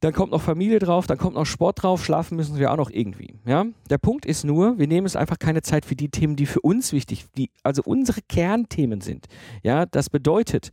[0.00, 2.90] dann kommt noch Familie drauf, dann kommt noch Sport drauf, schlafen müssen wir auch noch
[2.90, 3.34] irgendwie.
[3.46, 3.64] Ja?
[3.88, 6.60] Der Punkt ist nur, wir nehmen es einfach keine Zeit für die Themen, die für
[6.60, 9.26] uns wichtig, die also unsere Kernthemen sind.
[9.62, 10.70] Ja, das bedeutet,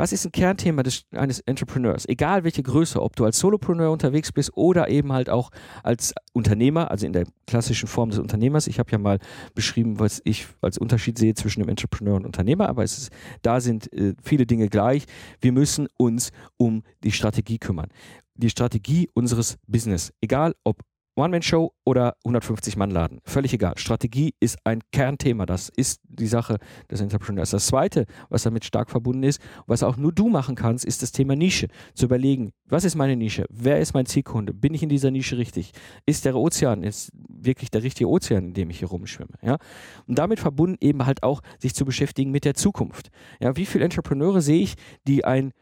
[0.00, 2.08] was ist ein Kernthema des, eines Entrepreneurs?
[2.08, 5.50] Egal welche Größe, ob du als Solopreneur unterwegs bist oder eben halt auch
[5.82, 8.66] als Unternehmer, also in der klassischen Form des Unternehmers.
[8.66, 9.18] Ich habe ja mal
[9.54, 13.60] beschrieben, was ich als Unterschied sehe zwischen einem Entrepreneur und Unternehmer, aber es ist, da
[13.60, 15.04] sind äh, viele Dinge gleich.
[15.42, 17.88] Wir müssen uns um die Strategie kümmern.
[18.36, 20.80] Die Strategie unseres Business, egal ob
[21.16, 23.20] One-Man-Show oder 150-Mann-Laden.
[23.24, 23.74] Völlig egal.
[23.76, 25.46] Strategie ist ein Kernthema.
[25.46, 26.58] Das ist die Sache
[26.90, 27.50] des Entrepreneurs.
[27.50, 31.12] Das Zweite, was damit stark verbunden ist, was auch nur du machen kannst, ist das
[31.12, 31.68] Thema Nische.
[31.94, 33.44] Zu überlegen, was ist meine Nische?
[33.50, 34.54] Wer ist mein Zielkunde?
[34.54, 35.72] Bin ich in dieser Nische richtig?
[36.06, 39.34] Ist der Ozean ist wirklich der richtige Ozean, in dem ich hier rumschwimme?
[39.42, 39.58] Ja?
[40.06, 43.10] Und damit verbunden eben halt auch, sich zu beschäftigen mit der Zukunft.
[43.40, 44.74] Ja, wie viele Entrepreneure sehe ich,
[45.06, 45.52] die ein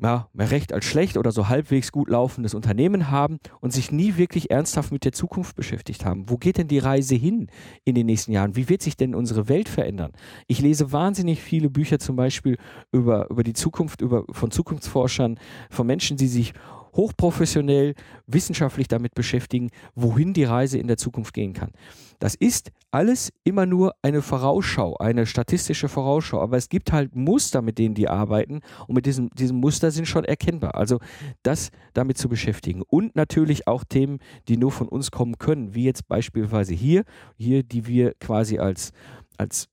[0.00, 4.16] ja, mehr recht als schlecht oder so halbwegs gut laufendes Unternehmen haben und sich nie
[4.16, 6.30] wirklich ernsthaft mit der Zukunft beschäftigt haben.
[6.30, 7.48] Wo geht denn die Reise hin
[7.84, 8.54] in den nächsten Jahren?
[8.54, 10.12] Wie wird sich denn unsere Welt verändern?
[10.46, 12.58] Ich lese wahnsinnig viele Bücher zum Beispiel
[12.92, 15.38] über, über die Zukunft, über, von Zukunftsforschern,
[15.70, 16.52] von Menschen, die sich
[16.98, 17.94] hochprofessionell,
[18.26, 21.70] wissenschaftlich damit beschäftigen, wohin die Reise in der Zukunft gehen kann.
[22.18, 27.62] Das ist alles immer nur eine Vorausschau, eine statistische Vorausschau, aber es gibt halt Muster,
[27.62, 30.74] mit denen die arbeiten und mit diesem, diesem Muster sind schon erkennbar.
[30.74, 30.98] Also
[31.44, 35.84] das damit zu beschäftigen und natürlich auch Themen, die nur von uns kommen können, wie
[35.84, 37.04] jetzt beispielsweise hier,
[37.36, 38.90] hier, die wir quasi als,
[39.36, 39.68] als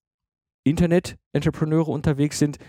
[0.63, 2.59] Internet-Entrepreneure unterwegs sind,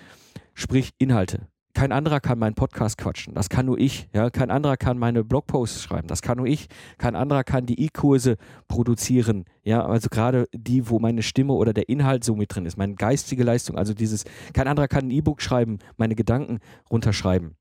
[0.54, 1.46] sprich Inhalte.
[1.76, 3.34] Kein anderer kann meinen Podcast quatschen.
[3.34, 4.08] Das kann nur ich.
[4.14, 4.30] Ja?
[4.30, 6.08] Kein anderer kann meine Blogposts schreiben.
[6.08, 6.68] Das kann nur ich.
[6.96, 9.44] Kein anderer kann die E-Kurse produzieren.
[9.62, 12.94] Ja, also gerade die, wo meine Stimme oder der Inhalt so mit drin ist, meine
[12.94, 13.76] geistige Leistung.
[13.76, 16.60] Also dieses, kein anderer kann ein E-Book schreiben, meine Gedanken
[16.90, 17.56] runterschreiben.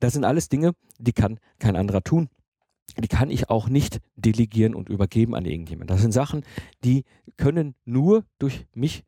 [0.00, 2.28] Das sind alles Dinge, die kann kein anderer tun.
[2.98, 5.94] Die kann ich auch nicht delegieren und übergeben an irgendjemanden.
[5.94, 6.42] Das sind Sachen,
[6.82, 7.04] die
[7.36, 9.04] können nur durch mich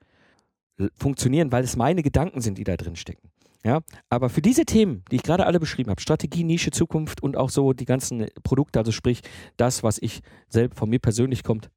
[0.95, 3.29] funktionieren, weil es meine Gedanken sind, die da drin stecken.
[3.65, 7.37] Ja, aber für diese Themen, die ich gerade alle beschrieben habe, Strategie, Nische, Zukunft und
[7.37, 9.21] auch so die ganzen Produkte, also sprich
[9.57, 11.69] das, was ich selbst von mir persönlich kommt,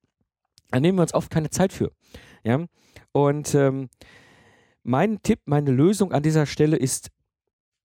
[0.70, 1.92] da nehmen wir uns oft keine Zeit für.
[2.44, 2.66] Ja,
[3.12, 3.90] und ähm,
[4.84, 7.10] mein Tipp, meine Lösung an dieser Stelle ist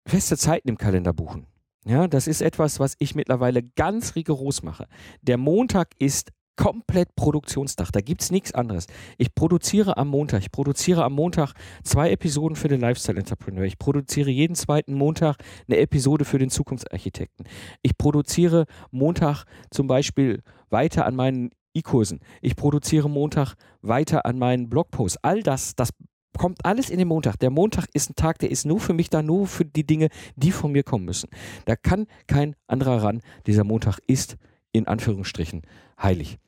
[0.07, 1.47] feste Zeiten im Kalender buchen.
[1.85, 4.89] Ja, das ist etwas, was ich mittlerweile ganz rigoros mache.
[5.23, 7.91] Der Montag ist komplett Produktionsdach.
[7.91, 8.87] Da gibt es nichts anderes.
[9.19, 10.43] Ich produziere am Montag.
[10.43, 11.53] Ich produziere am Montag
[11.85, 13.65] zwei Episoden für den Lifestyle Entrepreneur.
[13.65, 15.37] Ich produziere jeden zweiten Montag
[15.69, 17.47] eine Episode für den Zukunftsarchitekten.
[17.83, 22.21] Ich produziere Montag zum Beispiel weiter an meinen E-Kursen.
[22.41, 25.19] Ich produziere Montag weiter an meinen Blogposts.
[25.23, 25.91] All das, das
[26.37, 27.39] kommt alles in den Montag.
[27.39, 30.09] Der Montag ist ein Tag, der ist nur für mich da, nur für die Dinge,
[30.37, 31.29] die von mir kommen müssen.
[31.65, 33.21] Da kann kein anderer ran.
[33.47, 34.37] Dieser Montag ist
[34.73, 35.63] in Anführungsstrichen
[36.01, 36.39] heilig.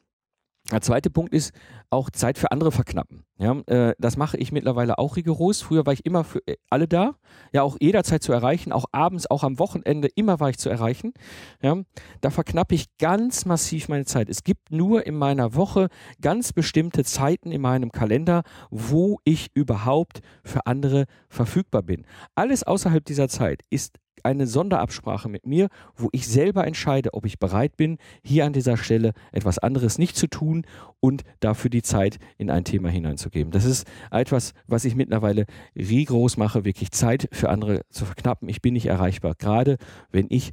[0.71, 1.53] Der zweite Punkt ist
[1.89, 3.25] auch Zeit für andere verknappen.
[3.39, 5.63] Ja, äh, das mache ich mittlerweile auch rigoros.
[5.63, 7.15] Früher war ich immer für äh, alle da,
[7.53, 11.15] ja auch jederzeit zu erreichen, auch abends, auch am Wochenende, immer war ich zu erreichen.
[11.63, 11.77] Ja,
[12.21, 14.29] da verknappe ich ganz massiv meine Zeit.
[14.29, 15.89] Es gibt nur in meiner Woche
[16.21, 22.05] ganz bestimmte Zeiten in meinem Kalender, wo ich überhaupt für andere verfügbar bin.
[22.35, 27.39] Alles außerhalb dieser Zeit ist eine Sonderabsprache mit mir, wo ich selber entscheide, ob ich
[27.39, 30.65] bereit bin, hier an dieser Stelle etwas anderes nicht zu tun
[31.01, 33.51] und dafür die Zeit in ein Thema hineinzugeben.
[33.51, 38.49] Das ist etwas, was ich mittlerweile rigoros mache, wirklich Zeit für andere zu verknappen.
[38.49, 39.77] Ich bin nicht erreichbar, gerade
[40.11, 40.53] wenn ich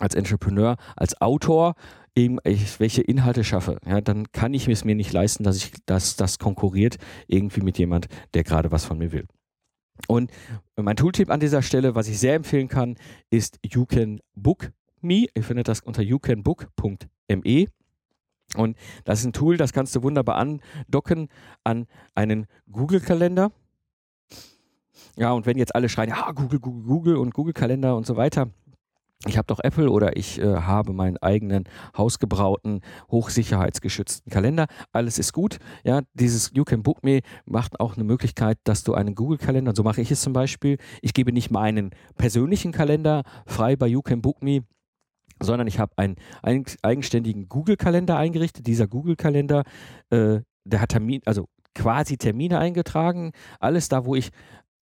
[0.00, 1.74] als Entrepreneur, als Autor
[2.16, 2.38] eben
[2.78, 6.38] welche Inhalte schaffe, ja, dann kann ich es mir nicht leisten, dass ich dass das
[6.38, 9.26] konkurriert irgendwie mit jemand, der gerade was von mir will.
[10.08, 10.30] Und
[10.76, 12.96] mein Tooltip an dieser Stelle, was ich sehr empfehlen kann,
[13.30, 15.26] ist You Can Book Me.
[15.34, 17.66] Ihr findet das unter youcanbook.me.
[18.56, 21.28] Und das ist ein Tool, das kannst du wunderbar andocken
[21.64, 23.52] an einen Google-Kalender.
[25.16, 28.50] Ja, und wenn jetzt alle schreien, ja, Google, Google, Google und Google-Kalender und so weiter,
[29.26, 31.64] ich habe doch Apple oder ich äh, habe meinen eigenen
[31.96, 34.66] hausgebrauten, hochsicherheitsgeschützten Kalender.
[34.92, 35.58] Alles ist gut.
[35.82, 39.82] Ja, dieses You Can Book Me macht auch eine Möglichkeit, dass du einen Google-Kalender, so
[39.82, 40.78] mache ich es zum Beispiel.
[41.00, 44.60] Ich gebe nicht meinen persönlichen Kalender frei bei You Can Book Me,
[45.40, 46.16] sondern ich habe einen
[46.82, 48.66] eigenständigen Google-Kalender eingerichtet.
[48.66, 49.64] Dieser Google-Kalender,
[50.10, 53.32] äh, der hat Termin, also quasi Termine eingetragen.
[53.58, 54.30] Alles da, wo ich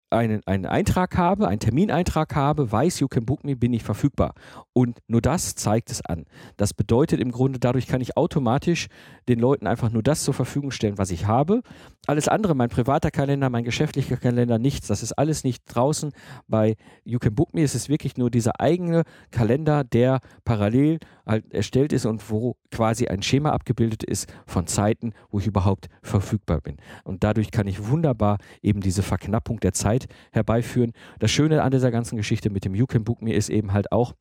[0.09, 4.33] einen, einen Eintrag habe, einen Termineintrag habe, weiß, you can book me, bin ich verfügbar.
[4.73, 6.25] Und nur das zeigt es an.
[6.57, 8.87] Das bedeutet im Grunde, dadurch kann ich automatisch
[9.27, 11.61] den Leuten einfach nur das zur Verfügung stellen, was ich habe.
[12.07, 14.87] Alles andere, mein privater Kalender, mein geschäftlicher Kalender, nichts.
[14.87, 16.11] Das ist alles nicht draußen.
[16.47, 21.51] Bei You Can Book Me ist es wirklich nur dieser eigene Kalender, der parallel halt
[21.53, 26.61] erstellt ist und wo quasi ein Schema abgebildet ist von Zeiten, wo ich überhaupt verfügbar
[26.61, 26.77] bin.
[27.03, 30.93] Und dadurch kann ich wunderbar eben diese Verknappung der Zeit herbeiführen.
[31.19, 33.91] Das Schöne an dieser ganzen Geschichte mit dem You Can Book Me ist eben halt
[33.91, 34.13] auch,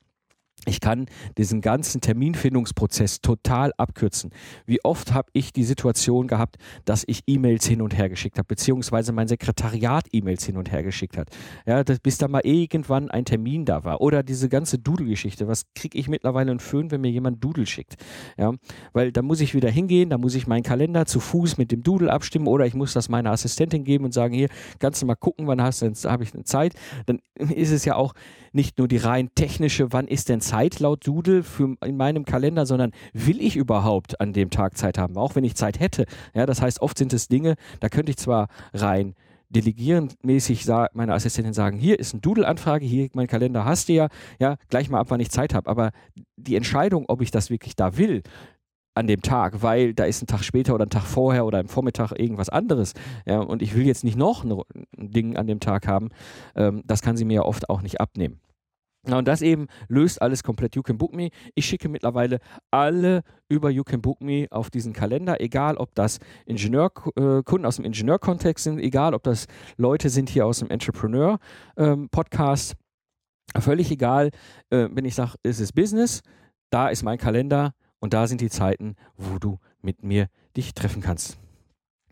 [0.67, 4.31] ich kann diesen ganzen Terminfindungsprozess total abkürzen.
[4.67, 8.47] Wie oft habe ich die Situation gehabt, dass ich E-Mails hin und her geschickt habe,
[8.47, 11.29] beziehungsweise mein Sekretariat E-Mails hin und her geschickt hat.
[11.67, 14.01] Ja, das, bis da mal irgendwann ein Termin da war.
[14.01, 15.49] Oder diese ganze Doodle-Geschichte.
[15.49, 17.97] Was kriege ich mittlerweile einen Föhn, wenn mir jemand Doodle schickt?
[18.39, 18.53] Ja,
[18.93, 21.83] weil da muss ich wieder hingehen, da muss ich meinen Kalender zu Fuß mit dem
[21.83, 25.15] Doodle abstimmen oder ich muss das meiner Assistentin geben und sagen, hier, kannst du mal
[25.15, 26.75] gucken, wann hast du, habe ich eine Zeit?
[27.07, 28.15] Dann ist es ja auch
[28.55, 32.67] nicht nur die rein technische, wann ist denn Zeit laut Doodle für in meinem Kalender,
[32.67, 36.07] sondern will ich überhaupt an dem Tag Zeit haben, auch wenn ich Zeit hätte.
[36.35, 39.15] Ja, das heißt, oft sind es Dinge, da könnte ich zwar rein
[39.51, 44.09] delegierenmäßig meiner Assistentin sagen, hier ist eine Doodle-Anfrage, hier mein Kalender hast du ja,
[44.41, 45.71] ja, gleich mal ab, wann ich Zeit habe.
[45.71, 45.93] Aber
[46.37, 48.23] die Entscheidung, ob ich das wirklich da will,
[48.95, 51.69] an dem Tag, weil da ist ein Tag später oder ein Tag vorher oder im
[51.69, 52.95] Vormittag irgendwas anderes.
[53.27, 54.63] Ja, und ich will jetzt nicht noch ein
[54.97, 56.11] Ding an dem Tag haben.
[56.55, 58.41] Ähm, das kann sie mir ja oft auch nicht abnehmen.
[59.07, 61.29] Ja, und das eben löst alles komplett You Can Book Me.
[61.55, 62.39] Ich schicke mittlerweile
[62.71, 67.77] alle über You Can Book Me auf diesen Kalender, egal ob das Ingenieurkunden äh, aus
[67.77, 69.45] dem Ingenieurkontext sind, egal ob das
[69.77, 72.73] Leute sind hier aus dem Entrepreneur-Podcast.
[72.73, 72.79] Ähm,
[73.61, 74.31] Völlig egal,
[74.71, 76.23] äh, wenn ich sage, es ist Business,
[76.71, 81.03] da ist mein Kalender und da sind die Zeiten, wo du mit mir dich treffen
[81.03, 81.39] kannst.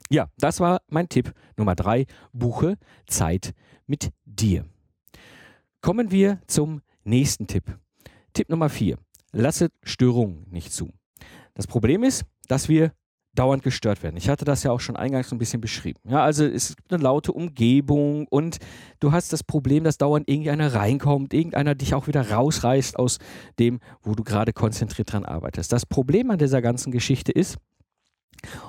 [0.08, 2.06] Ja, das war mein Tipp Nummer drei.
[2.32, 3.54] Buche Zeit
[3.86, 4.64] mit dir.
[5.80, 7.78] Kommen wir zum nächsten Tipp.
[8.32, 8.98] Tipp Nummer vier.
[9.32, 10.92] Lasse Störungen nicht zu.
[11.54, 12.92] Das Problem ist, dass wir
[13.34, 14.16] dauernd gestört werden.
[14.16, 16.00] Ich hatte das ja auch schon eingangs so ein bisschen beschrieben.
[16.08, 18.58] Ja, also es gibt eine laute Umgebung und
[19.00, 23.18] du hast das Problem, dass dauernd irgendeiner reinkommt, irgendeiner dich auch wieder rausreißt aus
[23.58, 25.72] dem, wo du gerade konzentriert dran arbeitest.
[25.72, 27.56] Das Problem an dieser ganzen Geschichte ist,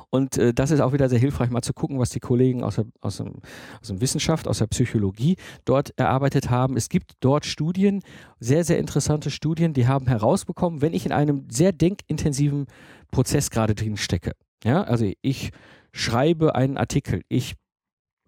[0.09, 2.75] und äh, das ist auch wieder sehr hilfreich, mal zu gucken, was die Kollegen aus
[2.75, 3.41] der, aus, dem,
[3.81, 6.77] aus der Wissenschaft, aus der Psychologie dort erarbeitet haben.
[6.77, 8.01] Es gibt dort Studien,
[8.39, 12.67] sehr, sehr interessante Studien, die haben herausbekommen, wenn ich in einem sehr denkintensiven
[13.11, 15.51] Prozess gerade drin stecke, ja, also ich
[15.91, 17.55] schreibe einen Artikel, ich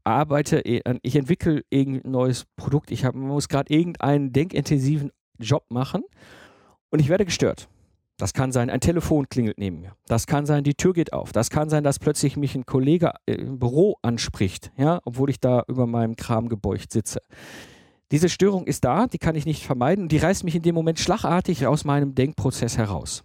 [0.04, 6.04] arbeite, äh, ich entwickle irgendein neues Produkt, ich hab, muss gerade irgendeinen denkintensiven Job machen
[6.90, 7.68] und ich werde gestört.
[8.18, 9.94] Das kann sein, ein Telefon klingelt neben mir.
[10.08, 11.34] Das kann sein, die Tür geht auf.
[11.34, 15.40] Das kann sein, dass plötzlich mich ein Kollege äh, im Büro anspricht, ja, obwohl ich
[15.40, 17.20] da über meinem Kram gebeugt sitze.
[18.12, 21.00] Diese Störung ist da, die kann ich nicht vermeiden die reißt mich in dem Moment
[21.00, 23.24] schlagartig aus meinem Denkprozess heraus.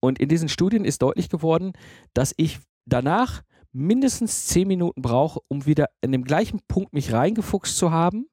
[0.00, 1.72] Und in diesen Studien ist deutlich geworden,
[2.14, 7.76] dass ich danach mindestens zehn Minuten brauche, um wieder in dem gleichen Punkt mich reingefuchst
[7.76, 8.26] zu haben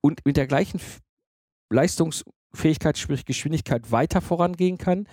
[0.00, 0.80] und mit der gleichen
[1.72, 5.08] Leistungsfähigkeit, sprich Geschwindigkeit weiter vorangehen kann,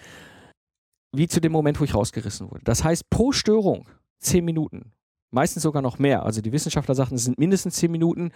[1.15, 2.63] wie zu dem Moment, wo ich rausgerissen wurde.
[2.63, 3.87] Das heißt, pro Störung
[4.19, 4.93] zehn Minuten.
[5.33, 6.25] Meistens sogar noch mehr.
[6.25, 8.31] Also die Wissenschaftler sagten, es sind mindestens 10 Minuten,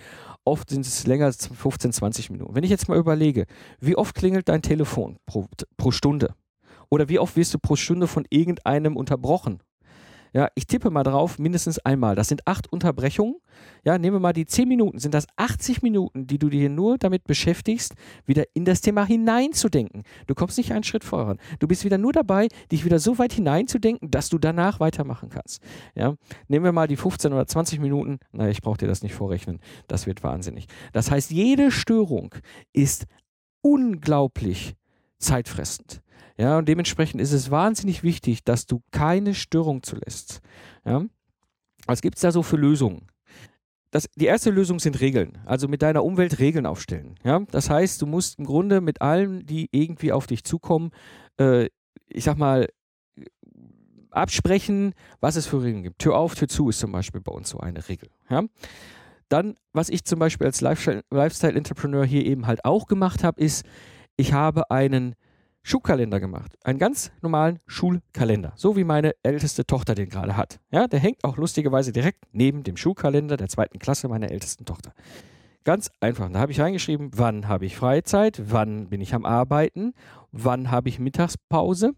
[0.45, 2.55] oft sind es länger als 15, 20 Minuten.
[2.55, 3.47] Wenn ich jetzt mal überlege,
[3.81, 6.33] wie oft klingelt dein Telefon pro, pro Stunde?
[6.95, 9.61] Oder wie oft wirst du pro Stunde von irgendeinem unterbrochen?
[10.31, 12.15] Ja, ich tippe mal drauf, mindestens einmal.
[12.15, 13.35] Das sind acht Unterbrechungen.
[13.83, 14.99] Ja, nehmen wir mal die zehn Minuten.
[14.99, 20.03] Sind das 80 Minuten, die du dir nur damit beschäftigst, wieder in das Thema hineinzudenken?
[20.25, 21.37] Du kommst nicht einen Schritt voran.
[21.59, 25.61] Du bist wieder nur dabei, dich wieder so weit hineinzudenken, dass du danach weitermachen kannst.
[25.95, 26.15] Ja,
[26.47, 28.19] nehmen wir mal die 15 oder 20 Minuten.
[28.31, 29.59] Na, ich brauche dir das nicht vorrechnen.
[29.89, 30.67] Das wird wahnsinnig.
[30.93, 32.33] Das heißt, jede Störung
[32.71, 33.05] ist
[33.61, 34.75] unglaublich
[35.17, 36.01] zeitfressend.
[36.37, 40.41] Ja, und dementsprechend ist es wahnsinnig wichtig, dass du keine Störung zulässt.
[40.85, 41.05] Ja?
[41.85, 43.07] Was gibt es da so für Lösungen?
[43.91, 45.37] Das, die erste Lösung sind Regeln.
[45.45, 47.15] Also mit deiner Umwelt Regeln aufstellen.
[47.23, 47.39] Ja?
[47.51, 50.91] Das heißt, du musst im Grunde mit allen, die irgendwie auf dich zukommen,
[51.39, 51.69] äh,
[52.07, 52.67] ich sag mal,
[54.11, 55.99] absprechen, was es für Regeln gibt.
[55.99, 58.09] Tür auf, Tür zu ist zum Beispiel bei uns so eine Regel.
[58.29, 58.43] Ja?
[59.29, 63.65] Dann, was ich zum Beispiel als Lifestyle-Entrepreneur hier eben halt auch gemacht habe, ist,
[64.17, 65.15] ich habe einen
[65.67, 66.55] Schulkalender gemacht.
[66.63, 68.53] Einen ganz normalen Schulkalender.
[68.55, 70.59] So wie meine älteste Tochter den gerade hat.
[70.69, 74.93] Ja, der hängt auch lustigerweise direkt neben dem Schulkalender der zweiten Klasse meiner ältesten Tochter.
[75.63, 76.29] Ganz einfach.
[76.31, 79.95] Da habe ich reingeschrieben, wann habe ich Freizeit, wann bin ich am Arbeiten,
[80.31, 81.95] wann habe ich Mittagspause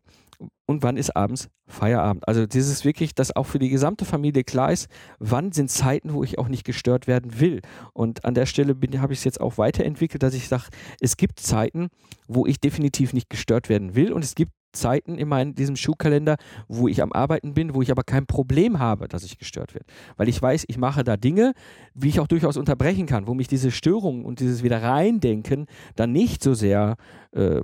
[0.66, 2.28] und wann ist abends Feierabend.
[2.28, 4.88] Also dieses wirklich, dass auch für die gesamte Familie klar ist,
[5.20, 7.62] wann sind Zeiten, wo ich auch nicht gestört werden will.
[7.94, 10.66] Und an der Stelle habe ich es jetzt auch weiterentwickelt, dass ich sage,
[11.00, 11.88] es gibt Zeiten,
[12.28, 16.38] wo ich definitiv nicht gestört werden will und es gibt Zeiten immer in diesem Schuhkalender,
[16.68, 19.88] wo ich am Arbeiten bin, wo ich aber kein Problem habe, dass ich gestört werde.
[20.16, 21.54] Weil ich weiß, ich mache da Dinge,
[21.94, 26.12] wie ich auch durchaus unterbrechen kann, wo mich diese Störung und dieses wieder reindenken dann
[26.12, 26.96] nicht so sehr
[27.34, 27.62] äh,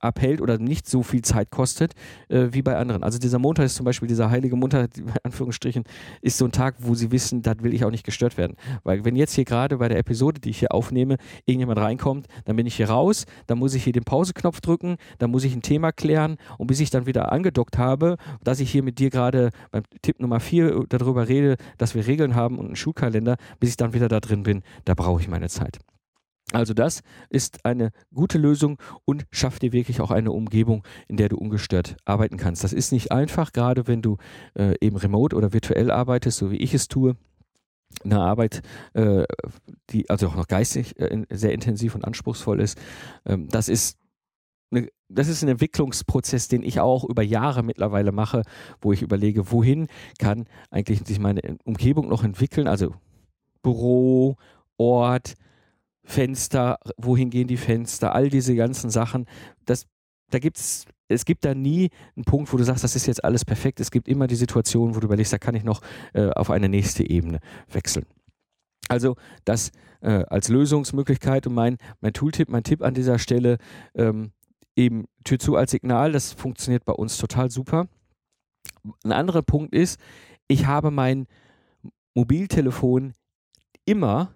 [0.00, 1.94] abhält oder nicht so viel Zeit kostet
[2.28, 3.02] äh, wie bei anderen.
[3.02, 5.84] Also dieser Montag ist zum Beispiel, dieser heilige Montag, in Anführungsstrichen,
[6.20, 8.56] ist so ein Tag, wo sie wissen, da will ich auch nicht gestört werden.
[8.84, 12.56] Weil wenn jetzt hier gerade bei der Episode, die ich hier aufnehme, irgendjemand reinkommt, dann
[12.56, 15.62] bin ich hier raus, dann muss ich hier den Pauseknopf drücken, dann muss ich ein
[15.62, 19.50] Thema klären und bis ich dann wieder angedockt habe, dass ich hier mit dir gerade
[19.70, 23.76] beim Tipp Nummer 4 darüber rede, dass wir Regeln haben und einen Schulkalender, bis ich
[23.76, 25.78] dann wieder da drin bin, da brauche ich meine Zeit.
[26.52, 31.28] Also das ist eine gute Lösung und schafft dir wirklich auch eine Umgebung, in der
[31.28, 32.62] du ungestört arbeiten kannst.
[32.62, 34.18] Das ist nicht einfach, gerade wenn du
[34.54, 37.16] äh, eben remote oder virtuell arbeitest, so wie ich es tue.
[38.04, 38.62] Eine Arbeit,
[38.94, 39.24] äh,
[39.90, 42.78] die also auch noch geistig äh, sehr intensiv und anspruchsvoll ist.
[43.26, 43.98] Ähm, das ist
[45.10, 48.42] das ist ein Entwicklungsprozess, den ich auch über Jahre mittlerweile mache,
[48.80, 49.88] wo ich überlege, wohin
[50.18, 52.94] kann eigentlich sich meine Umgebung noch entwickeln, also
[53.62, 54.36] Büro,
[54.78, 55.34] Ort,
[56.04, 59.26] Fenster, wohin gehen die Fenster, all diese ganzen Sachen.
[59.64, 59.86] Das,
[60.30, 63.44] da gibt's, es gibt da nie einen Punkt, wo du sagst, das ist jetzt alles
[63.44, 63.80] perfekt.
[63.80, 65.80] Es gibt immer die Situation, wo du überlegst, da kann ich noch
[66.12, 68.06] äh, auf eine nächste Ebene wechseln.
[68.88, 73.58] Also das äh, als Lösungsmöglichkeit und mein, mein Tooltip, mein Tipp an dieser Stelle,
[73.94, 74.32] ähm,
[74.76, 77.86] eben Tür zu als Signal, das funktioniert bei uns total super.
[79.04, 80.00] Ein anderer Punkt ist,
[80.48, 81.26] ich habe mein
[82.14, 83.14] Mobiltelefon
[83.84, 84.34] immer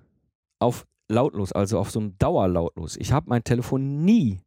[0.59, 2.97] auf lautlos, also auf so einem Dauerlautlos.
[2.97, 4.41] Ich habe mein Telefon nie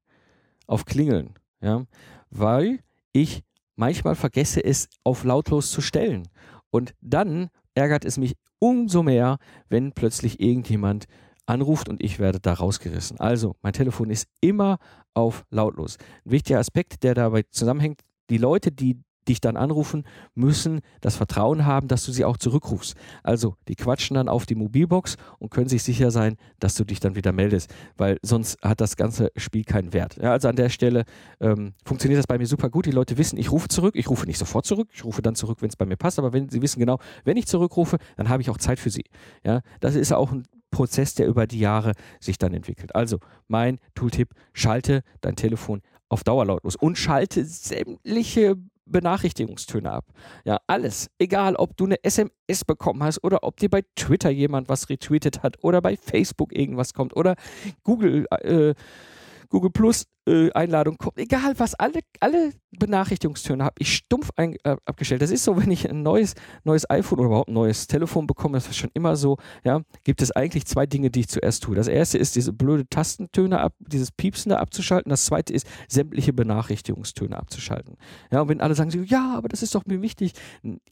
[0.67, 1.85] auf Klingeln, ja,
[2.29, 2.79] weil
[3.13, 3.43] ich
[3.75, 6.27] manchmal vergesse es auf lautlos zu stellen.
[6.69, 9.37] Und dann ärgert es mich umso mehr,
[9.69, 11.05] wenn plötzlich irgendjemand
[11.45, 13.19] anruft und ich werde da rausgerissen.
[13.19, 14.77] Also, mein Telefon ist immer
[15.13, 15.97] auf lautlos.
[16.25, 20.03] Ein wichtiger Aspekt, der dabei zusammenhängt, die Leute, die dich dann anrufen,
[20.35, 22.95] müssen das Vertrauen haben, dass du sie auch zurückrufst.
[23.23, 26.99] Also, die quatschen dann auf die Mobilbox und können sich sicher sein, dass du dich
[26.99, 30.17] dann wieder meldest, weil sonst hat das ganze Spiel keinen Wert.
[30.17, 31.05] Ja, also an der Stelle
[31.39, 32.85] ähm, funktioniert das bei mir super gut.
[32.85, 33.95] Die Leute wissen, ich rufe zurück.
[33.95, 34.89] Ich rufe nicht sofort zurück.
[34.93, 36.19] Ich rufe dann zurück, wenn es bei mir passt.
[36.19, 39.05] Aber wenn sie wissen genau, wenn ich zurückrufe, dann habe ich auch Zeit für sie.
[39.45, 42.95] Ja, das ist auch ein Prozess, der über die Jahre sich dann entwickelt.
[42.95, 48.55] Also mein Tooltip, schalte dein Telefon auf Dauerlautlos und schalte sämtliche
[48.91, 50.05] Benachrichtigungstöne ab.
[50.45, 51.09] Ja, alles.
[51.17, 55.43] Egal, ob du eine SMS bekommen hast oder ob dir bei Twitter jemand was retweetet
[55.43, 57.35] hat oder bei Facebook irgendwas kommt oder
[57.83, 58.73] Google äh,
[59.49, 64.77] Google Plus äh, Einladung kommt, egal was, alle, alle Benachrichtigungstöne habe ich stumpf ein, äh,
[64.85, 65.21] abgestellt.
[65.21, 68.57] Das ist so, wenn ich ein neues, neues iPhone oder überhaupt ein neues Telefon bekomme,
[68.57, 71.75] das ist schon immer so, ja, gibt es eigentlich zwei Dinge, die ich zuerst tue.
[71.75, 75.09] Das erste ist, diese blöde Tastentöne ab, dieses Piepsende abzuschalten.
[75.09, 77.97] Das zweite ist, sämtliche Benachrichtigungstöne abzuschalten.
[78.31, 80.33] Ja, und wenn alle sagen, ja, aber das ist doch mir wichtig.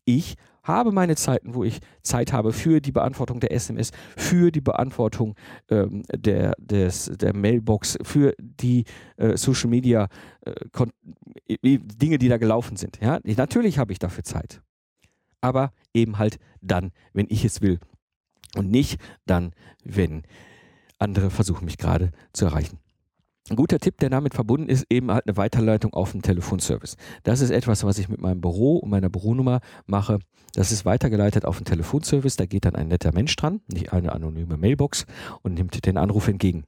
[0.04, 0.36] Ich
[0.68, 5.36] habe meine Zeiten, wo ich Zeit habe für die Beantwortung der SMS, für die Beantwortung
[5.70, 8.84] ähm, der, des, der Mailbox, für die
[9.18, 10.08] äh, Social Media
[10.42, 10.54] äh,
[11.64, 13.00] Dinge, die da gelaufen sind.
[13.02, 13.20] Ja?
[13.24, 14.62] Natürlich habe ich dafür Zeit.
[15.42, 17.80] Aber eben halt dann, wenn ich es will.
[18.56, 19.52] Und nicht dann,
[19.84, 20.24] wenn
[21.00, 22.80] andere versuchen, mich gerade zu erreichen.
[23.50, 26.98] Ein guter Tipp, der damit verbunden ist, eben halt eine Weiterleitung auf den Telefonservice.
[27.24, 30.20] Das ist etwas, was ich mit meinem Büro und meiner Büronummer mache.
[30.54, 32.36] Das ist weitergeleitet auf den Telefonservice.
[32.36, 35.06] Da geht dann ein netter Mensch dran, nicht eine anonyme Mailbox
[35.44, 36.66] und nimmt den Anruf entgegen.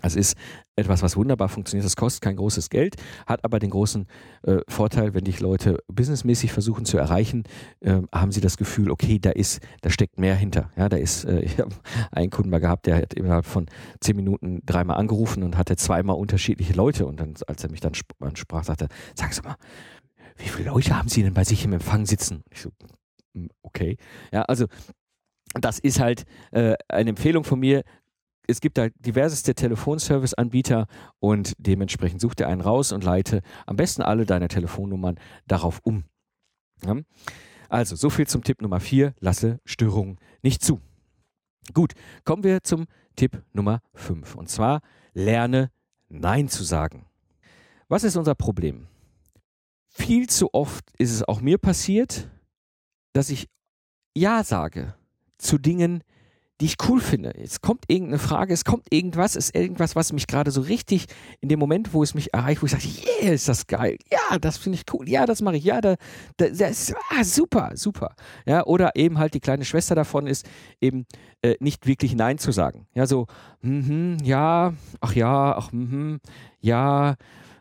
[0.00, 0.36] Das ist
[0.74, 1.84] etwas, was wunderbar funktioniert.
[1.84, 4.06] Das kostet kein großes Geld, hat aber den großen
[4.42, 7.44] äh, Vorteil, wenn dich Leute businessmäßig versuchen zu erreichen,
[7.80, 10.70] äh, haben sie das Gefühl, okay, da ist, da steckt mehr hinter.
[10.76, 11.74] Ja, da ist, äh, ich habe
[12.10, 13.66] einen Kunden mal gehabt, der hat innerhalb von
[14.00, 17.06] zehn Minuten dreimal angerufen und hatte zweimal unterschiedliche Leute.
[17.06, 19.56] Und dann, als er mich dann ansprach, sagte, sag Sie mal,
[20.36, 22.42] wie viele Leute haben Sie denn bei sich im Empfang sitzen?
[22.50, 22.70] Ich so,
[23.34, 23.98] hm, okay.
[24.32, 24.66] Ja, also
[25.60, 27.82] das ist halt äh, eine Empfehlung von mir
[28.46, 30.86] es gibt da diverseste Telefonservice-Anbieter
[31.20, 36.04] und dementsprechend such dir einen raus und leite am besten alle deine Telefonnummern darauf um.
[36.84, 36.96] Ja?
[37.68, 39.14] Also, so viel zum Tipp Nummer 4.
[39.20, 40.80] Lasse Störungen nicht zu.
[41.72, 44.34] Gut, kommen wir zum Tipp Nummer 5.
[44.34, 44.80] Und zwar
[45.14, 45.70] lerne
[46.08, 47.06] Nein zu sagen.
[47.88, 48.88] Was ist unser Problem?
[49.88, 52.30] Viel zu oft ist es auch mir passiert,
[53.12, 53.48] dass ich
[54.14, 54.94] Ja sage
[55.38, 56.21] zu Dingen, die
[56.66, 57.34] ich cool finde.
[57.34, 61.06] Es kommt irgendeine Frage, es kommt irgendwas, es ist irgendwas, was mich gerade so richtig
[61.40, 62.88] in dem Moment, wo es mich erreicht, wo ich sage,
[63.22, 63.98] yeah, ist das geil.
[64.10, 65.08] Ja, das finde ich cool.
[65.08, 65.64] Ja, das mache ich.
[65.64, 65.96] Ja, da,
[66.36, 68.14] da, das ist ah, super, super.
[68.46, 70.46] Ja, oder eben halt die kleine Schwester davon ist
[70.80, 71.06] eben
[71.42, 72.86] äh, nicht wirklich Nein zu sagen.
[72.94, 73.26] Ja, so,
[73.62, 76.20] mhm, ja, ach ja, ach, mhm,
[76.60, 77.16] ja,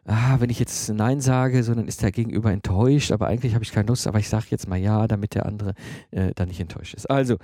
[0.06, 3.64] ah, wenn ich jetzt Nein sage, so dann ist der Gegenüber enttäuscht, aber eigentlich habe
[3.64, 5.74] ich keine Lust, aber ich sage jetzt mal Ja, damit der andere
[6.12, 7.10] äh, dann nicht enttäuscht ist.
[7.10, 7.38] Also,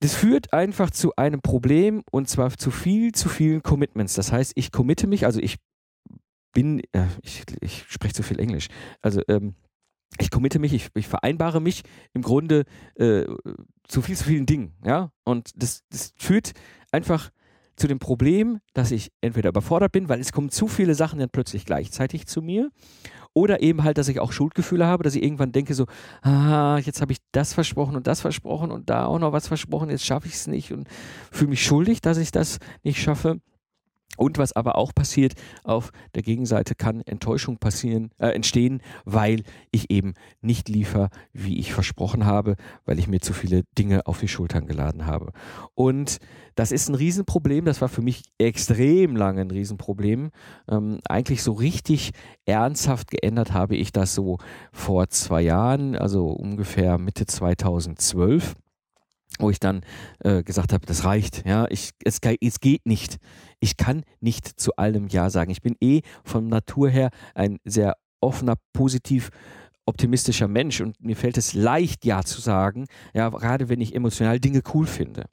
[0.00, 4.14] das führt einfach zu einem Problem und zwar zu viel, zu vielen Commitments.
[4.14, 5.56] Das heißt, ich committe mich, also ich
[6.52, 8.68] bin, äh, ich, ich spreche zu viel Englisch,
[9.00, 9.54] also ähm,
[10.18, 11.82] ich committe mich, ich, ich, vereinbare mich
[12.12, 12.64] im Grunde
[12.94, 13.24] äh,
[13.88, 16.52] zu viel, zu vielen Dingen, ja, und das, das führt
[16.92, 17.30] einfach
[17.76, 21.30] zu dem Problem, dass ich entweder überfordert bin, weil es kommen zu viele Sachen dann
[21.30, 22.70] plötzlich gleichzeitig zu mir
[23.34, 25.86] oder eben halt, dass ich auch Schuldgefühle habe, dass ich irgendwann denke so,
[26.22, 29.90] ah, jetzt habe ich das versprochen und das versprochen und da auch noch was versprochen,
[29.90, 30.88] jetzt schaffe ich es nicht und
[31.32, 33.40] fühle mich schuldig, dass ich das nicht schaffe.
[34.16, 35.34] Und was aber auch passiert,
[35.64, 41.72] auf der Gegenseite kann Enttäuschung passieren, äh, entstehen, weil ich eben nicht liefer, wie ich
[41.72, 45.32] versprochen habe, weil ich mir zu viele Dinge auf die Schultern geladen habe.
[45.74, 46.18] Und
[46.54, 47.64] das ist ein Riesenproblem.
[47.64, 50.30] Das war für mich extrem lange ein Riesenproblem.
[50.68, 52.12] Ähm, eigentlich so richtig
[52.46, 54.38] ernsthaft geändert habe ich das so
[54.72, 58.54] vor zwei Jahren, also ungefähr Mitte 2012
[59.38, 59.82] wo ich dann
[60.20, 63.18] äh, gesagt habe, das reicht, ja, ich, es, es geht nicht.
[63.60, 65.50] Ich kann nicht zu allem Ja sagen.
[65.50, 69.30] Ich bin eh von Natur her ein sehr offener, positiv
[69.86, 74.40] optimistischer Mensch und mir fällt es leicht, Ja zu sagen, ja, gerade wenn ich emotional
[74.40, 75.26] Dinge cool finde.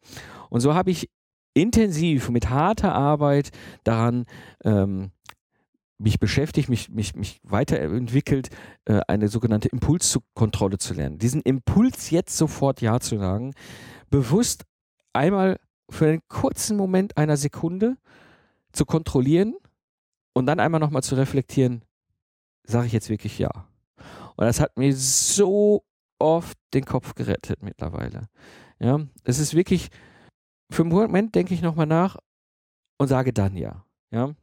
[0.49, 1.09] Und so habe ich
[1.53, 3.51] intensiv mit harter Arbeit
[3.83, 4.25] daran
[4.63, 5.11] ähm,
[6.01, 8.49] mich beschäftigt, mich, mich, mich weiterentwickelt,
[8.85, 11.19] äh, eine sogenannte Impulskontrolle zu lernen.
[11.19, 13.53] Diesen Impuls jetzt sofort Ja zu sagen,
[14.09, 14.65] bewusst
[15.13, 17.97] einmal für einen kurzen Moment einer Sekunde
[18.71, 19.55] zu kontrollieren
[20.33, 21.83] und dann einmal nochmal zu reflektieren,
[22.63, 23.67] sage ich jetzt wirklich Ja.
[24.37, 25.83] Und das hat mir so
[26.17, 28.27] oft den Kopf gerettet mittlerweile.
[28.79, 29.89] Ja, es ist wirklich,
[30.71, 32.17] für einen Moment denke ich nochmal nach
[32.97, 33.85] und sage dann Ja.
[34.11, 34.33] Ja,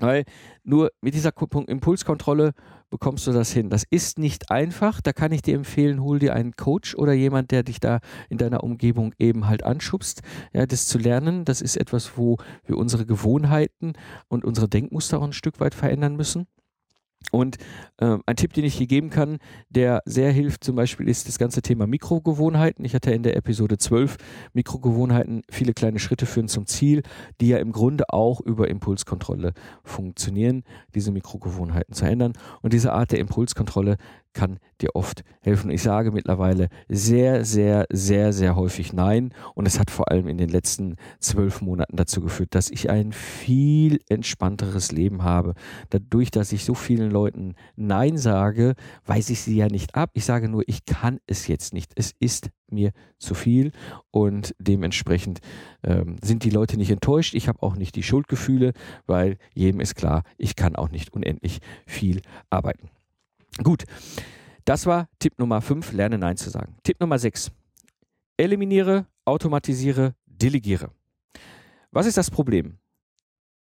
[0.00, 0.24] weil
[0.64, 1.32] nur mit dieser
[1.66, 2.52] Impulskontrolle
[2.90, 3.70] bekommst du das hin.
[3.70, 5.00] Das ist nicht einfach.
[5.00, 8.38] Da kann ich dir empfehlen, hol dir einen Coach oder jemand, der dich da in
[8.38, 10.22] deiner Umgebung eben halt anschubst.
[10.52, 13.94] Ja, das zu lernen, das ist etwas, wo wir unsere Gewohnheiten
[14.28, 16.46] und unsere Denkmuster auch ein Stück weit verändern müssen.
[17.32, 17.56] Und
[17.98, 21.38] äh, ein Tipp, den ich hier geben kann, der sehr hilft, zum Beispiel ist das
[21.38, 22.84] ganze Thema Mikrogewohnheiten.
[22.84, 24.16] Ich hatte in der Episode 12
[24.52, 27.02] Mikrogewohnheiten, viele kleine Schritte führen zum Ziel,
[27.40, 29.52] die ja im Grunde auch über Impulskontrolle
[29.84, 30.62] funktionieren,
[30.94, 32.32] diese Mikrogewohnheiten zu ändern.
[32.62, 33.96] Und diese Art der Impulskontrolle
[34.36, 35.70] kann dir oft helfen.
[35.70, 39.32] Ich sage mittlerweile sehr, sehr, sehr, sehr häufig Nein.
[39.54, 43.12] Und es hat vor allem in den letzten zwölf Monaten dazu geführt, dass ich ein
[43.12, 45.54] viel entspannteres Leben habe.
[45.88, 48.74] Dadurch, dass ich so vielen Leuten Nein sage,
[49.06, 50.10] weise ich sie ja nicht ab.
[50.12, 51.92] Ich sage nur, ich kann es jetzt nicht.
[51.96, 53.72] Es ist mir zu viel
[54.10, 55.40] und dementsprechend
[55.82, 57.34] ähm, sind die Leute nicht enttäuscht.
[57.34, 58.72] Ich habe auch nicht die Schuldgefühle,
[59.06, 62.20] weil jedem ist klar, ich kann auch nicht unendlich viel
[62.50, 62.90] arbeiten.
[63.62, 63.84] Gut,
[64.64, 66.76] das war Tipp Nummer 5, lerne Nein zu sagen.
[66.82, 67.50] Tipp Nummer 6,
[68.36, 70.90] eliminiere, automatisiere, delegiere.
[71.90, 72.78] Was ist das Problem?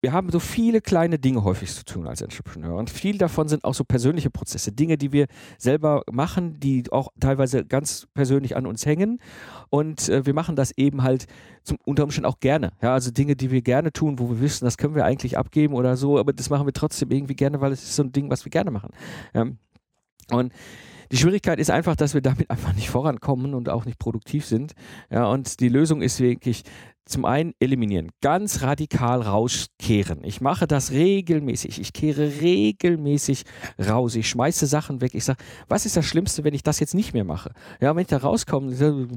[0.02, 3.64] Wir haben so viele kleine Dinge häufig zu tun als Entrepreneur und viel davon sind
[3.64, 5.26] auch so persönliche Prozesse, Dinge, die wir
[5.58, 9.20] selber machen, die auch teilweise ganz persönlich an uns hängen
[9.70, 11.26] und äh, wir machen das eben halt
[11.64, 12.74] zum, unter Umständen auch gerne.
[12.84, 15.74] Ja, also Dinge, die wir gerne tun, wo wir wissen, das können wir eigentlich abgeben
[15.74, 18.30] oder so, aber das machen wir trotzdem irgendwie gerne, weil es ist so ein Ding,
[18.30, 18.92] was wir gerne machen.
[19.34, 19.48] Ja.
[20.32, 20.54] Und
[21.12, 24.74] die Schwierigkeit ist einfach, dass wir damit einfach nicht vorankommen und auch nicht produktiv sind.
[25.10, 26.64] Ja, und die Lösung ist wirklich
[27.08, 30.24] zum einen eliminieren, ganz radikal rauskehren.
[30.24, 31.80] Ich mache das regelmäßig.
[31.80, 33.44] Ich kehre regelmäßig
[33.80, 34.16] raus.
[34.16, 35.14] Ich schmeiße Sachen weg.
[35.14, 37.52] Ich sage, was ist das Schlimmste, wenn ich das jetzt nicht mehr mache?
[37.80, 38.72] Ja, wenn ich da rauskomme,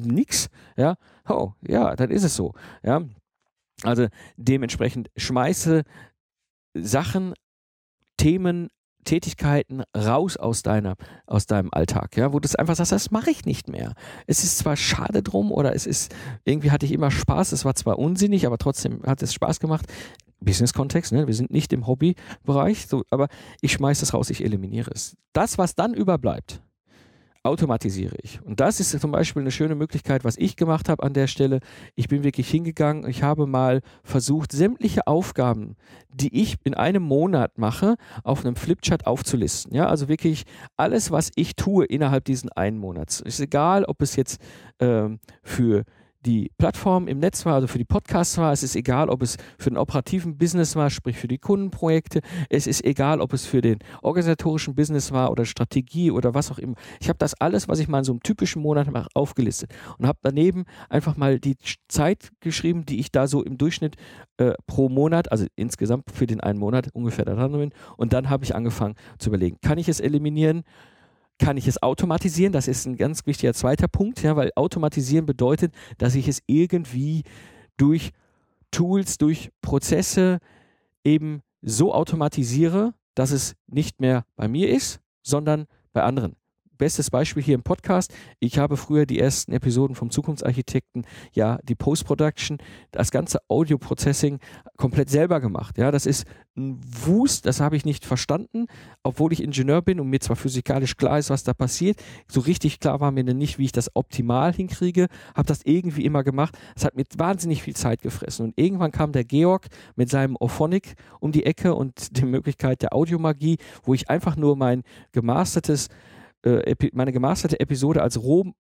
[0.05, 0.51] nix.
[0.77, 0.97] Ja,
[1.27, 2.53] oh, ja, dann ist es so.
[2.83, 3.03] Ja,
[3.83, 5.85] also dementsprechend schmeiße
[6.75, 7.33] Sachen,
[8.19, 8.69] Themen
[9.09, 10.97] Tätigkeiten raus aus deiner,
[11.27, 13.95] aus deinem Alltag, ja, wo du einfach sagst, das mache ich nicht mehr.
[14.27, 17.75] Es ist zwar schade drum oder es ist, irgendwie hatte ich immer Spaß, es war
[17.75, 19.87] zwar unsinnig, aber trotzdem hat es Spaß gemacht.
[20.41, 21.27] Business-Kontext, ne?
[21.27, 23.29] wir sind nicht im Hobbybereich, so, aber
[23.63, 25.17] ich schmeiße es raus, ich eliminiere es.
[25.33, 26.61] Das, was dann überbleibt,
[27.49, 28.41] automatisiere ich.
[28.43, 31.61] Und das ist zum Beispiel eine schöne Möglichkeit, was ich gemacht habe an der Stelle.
[31.95, 35.77] Ich bin wirklich hingegangen, ich habe mal versucht, sämtliche Aufgaben,
[36.11, 39.75] die ich in einem Monat mache, auf einem Flipchart aufzulisten.
[39.75, 40.45] Ja, also wirklich
[40.77, 43.21] alles, was ich tue innerhalb diesen einen Monats.
[43.21, 44.41] Ist egal, ob es jetzt
[44.81, 45.85] ähm, für
[46.27, 48.53] die Plattform im Netz war, also für die Podcasts war.
[48.53, 52.21] Es ist egal, ob es für den operativen Business war, sprich für die Kundenprojekte.
[52.49, 56.59] Es ist egal, ob es für den organisatorischen Business war oder Strategie oder was auch
[56.59, 56.75] immer.
[57.01, 60.07] Ich habe das alles, was ich mal in so einem typischen Monat mache, aufgelistet und
[60.07, 61.57] habe daneben einfach mal die
[61.89, 63.97] Zeit geschrieben, die ich da so im Durchschnitt
[64.39, 67.71] äh, pro Monat, also insgesamt für den einen Monat ungefähr da dran bin.
[67.97, 70.65] Und dann habe ich angefangen zu überlegen, kann ich es eliminieren?
[71.39, 72.53] Kann ich es automatisieren?
[72.53, 77.23] Das ist ein ganz wichtiger zweiter Punkt, ja, weil automatisieren bedeutet, dass ich es irgendwie
[77.77, 78.13] durch
[78.71, 80.39] Tools, durch Prozesse
[81.05, 86.37] eben so automatisiere, dass es nicht mehr bei mir ist, sondern bei anderen
[86.79, 88.15] bestes Beispiel hier im Podcast.
[88.41, 92.59] Ich habe früher die ersten Episoden vom Zukunftsarchitekten, ja, die Post-Production,
[92.93, 94.39] das ganze Audio-Processing
[94.77, 95.77] komplett selber gemacht.
[95.77, 96.25] Ja, das ist
[96.57, 98.67] ein Wust, das habe ich nicht verstanden,
[99.03, 102.03] obwohl ich Ingenieur bin und mir zwar physikalisch klar ist, was da passiert.
[102.27, 105.07] So richtig klar war mir dann nicht, wie ich das optimal hinkriege.
[105.35, 106.59] Habe das irgendwie immer gemacht.
[106.77, 108.47] Es hat mir wahnsinnig viel Zeit gefressen.
[108.47, 109.67] Und irgendwann kam der Georg
[109.97, 114.57] mit seinem Ophonic um die Ecke und die Möglichkeit der Audiomagie, wo ich einfach nur
[114.57, 115.89] mein gemastertes
[116.57, 118.53] äh, meine gemasterte Episode als Roh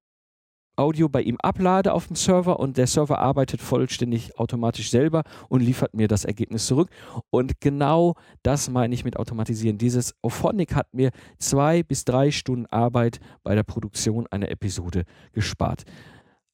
[0.78, 5.60] Audio bei ihm ablade auf dem Server und der Server arbeitet vollständig automatisch selber und
[5.60, 6.88] liefert mir das Ergebnis zurück.
[7.30, 8.14] Und genau
[8.44, 9.76] das meine ich mit automatisieren.
[9.76, 15.82] Dieses Ophonic hat mir zwei bis drei Stunden Arbeit bei der Produktion einer Episode gespart.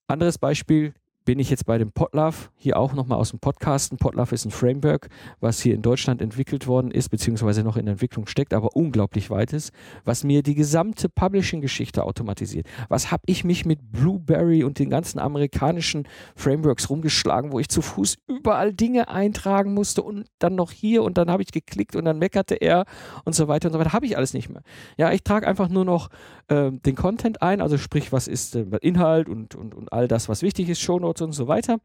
[0.07, 0.95] Anderes Beispiel,
[1.25, 3.99] bin ich jetzt bei dem Potlove, hier auch nochmal aus dem Podcasten.
[3.99, 5.09] Potlove ist ein Framework,
[5.41, 9.53] was hier in Deutschland entwickelt worden ist, beziehungsweise noch in Entwicklung steckt, aber unglaublich weit
[9.53, 9.73] ist,
[10.05, 12.67] was mir die gesamte Publishing-Geschichte automatisiert.
[12.89, 16.07] Was habe ich mich mit Blueberry und den ganzen amerikanischen
[16.37, 21.17] Frameworks rumgeschlagen, wo ich zu Fuß überall Dinge eintragen musste und dann noch hier und
[21.17, 22.85] dann habe ich geklickt und dann meckerte er
[23.25, 23.93] und so weiter und so weiter.
[23.93, 24.63] Habe ich alles nicht mehr.
[24.99, 26.11] Ja, ich trage einfach nur noch
[26.49, 30.29] äh, den Content ein, also sprich, was ist äh, Inhalt und, und, und all das,
[30.29, 31.79] was wichtig ist, Shownotes Downloads und so weiter.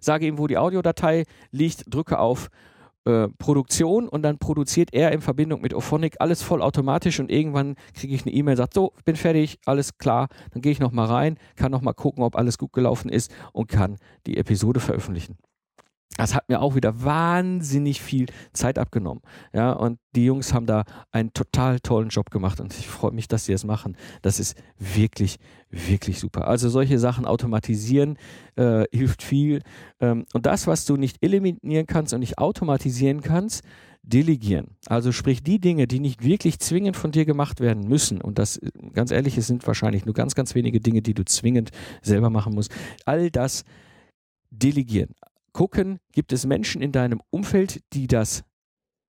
[0.00, 2.48] Sage ihm, wo die Audiodatei liegt, drücke auf
[3.04, 8.14] äh, Produktion und dann produziert er in Verbindung mit Ophonic alles vollautomatisch und irgendwann kriege
[8.14, 11.70] ich eine E-Mail, sagt so, bin fertig, alles klar, dann gehe ich nochmal rein, kann
[11.70, 15.36] nochmal gucken, ob alles gut gelaufen ist und kann die Episode veröffentlichen
[16.16, 19.22] das hat mir auch wieder wahnsinnig viel Zeit abgenommen.
[19.54, 23.28] Ja, und die Jungs haben da einen total tollen Job gemacht und ich freue mich,
[23.28, 23.96] dass sie das machen.
[24.20, 25.38] Das ist wirklich,
[25.70, 26.46] wirklich super.
[26.46, 28.18] Also solche Sachen automatisieren
[28.56, 29.62] äh, hilft viel.
[30.00, 33.62] Ähm, und das, was du nicht eliminieren kannst und nicht automatisieren kannst,
[34.02, 34.76] delegieren.
[34.86, 38.20] Also sprich die Dinge, die nicht wirklich zwingend von dir gemacht werden müssen.
[38.20, 38.60] Und das,
[38.92, 41.70] ganz ehrlich, es sind wahrscheinlich nur ganz, ganz wenige Dinge, die du zwingend
[42.02, 42.72] selber machen musst.
[43.06, 43.64] All das
[44.50, 45.14] delegieren
[45.52, 48.44] gucken, gibt es Menschen in deinem Umfeld, die das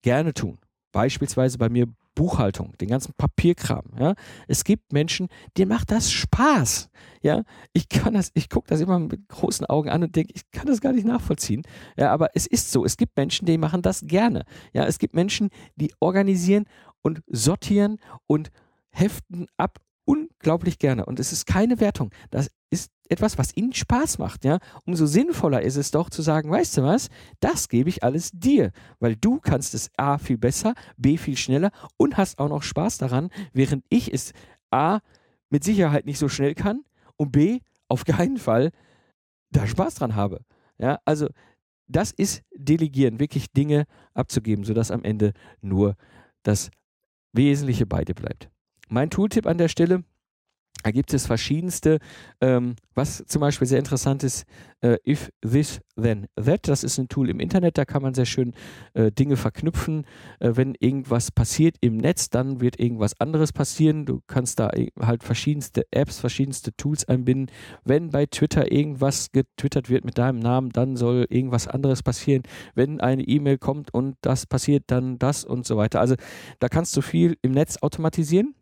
[0.03, 0.59] gerne tun.
[0.91, 3.91] Beispielsweise bei mir Buchhaltung, den ganzen Papierkram.
[3.99, 4.15] Ja?
[4.47, 6.89] Es gibt Menschen, denen macht das Spaß.
[7.21, 7.87] Ja, ich
[8.33, 11.05] ich gucke das immer mit großen Augen an und denke, ich kann das gar nicht
[11.05, 11.61] nachvollziehen.
[11.95, 12.83] Ja, aber es ist so.
[12.85, 14.45] Es gibt Menschen, die machen das gerne.
[14.73, 16.65] Ja, es gibt Menschen, die organisieren
[17.03, 18.49] und sortieren und
[18.89, 19.77] heften ab
[20.07, 21.05] unglaublich gerne.
[21.05, 22.11] Und es ist keine Wertung.
[22.31, 24.59] Das ist etwas, was ihnen Spaß macht, ja.
[24.85, 28.71] Umso sinnvoller ist es doch zu sagen, weißt du was, das gebe ich alles dir,
[28.99, 32.97] weil du kannst es A viel besser, B viel schneller und hast auch noch Spaß
[32.97, 34.31] daran, während ich es
[34.71, 34.99] A
[35.49, 36.83] mit Sicherheit nicht so schnell kann
[37.17, 38.71] und B auf keinen Fall
[39.51, 40.41] da Spaß dran habe.
[40.77, 41.27] Ja, also
[41.87, 45.95] das ist Delegieren, wirklich Dinge abzugeben, sodass am Ende nur
[46.43, 46.69] das
[47.33, 48.49] Wesentliche bei dir bleibt.
[48.89, 50.03] Mein Tooltip an der Stelle,
[50.83, 51.99] da gibt es verschiedenste,
[52.39, 54.45] ähm, was zum Beispiel sehr interessant ist,
[54.81, 56.67] äh, If This Then That.
[56.67, 58.53] Das ist ein Tool im Internet, da kann man sehr schön
[58.93, 60.05] äh, Dinge verknüpfen.
[60.39, 64.05] Äh, wenn irgendwas passiert im Netz, dann wird irgendwas anderes passieren.
[64.05, 67.53] Du kannst da äh, halt verschiedenste Apps, verschiedenste Tools einbinden.
[67.83, 72.43] Wenn bei Twitter irgendwas getwittert wird mit deinem Namen, dann soll irgendwas anderes passieren.
[72.75, 75.99] Wenn eine E-Mail kommt und das passiert, dann das und so weiter.
[75.99, 76.15] Also
[76.59, 78.53] da kannst du viel im Netz automatisieren.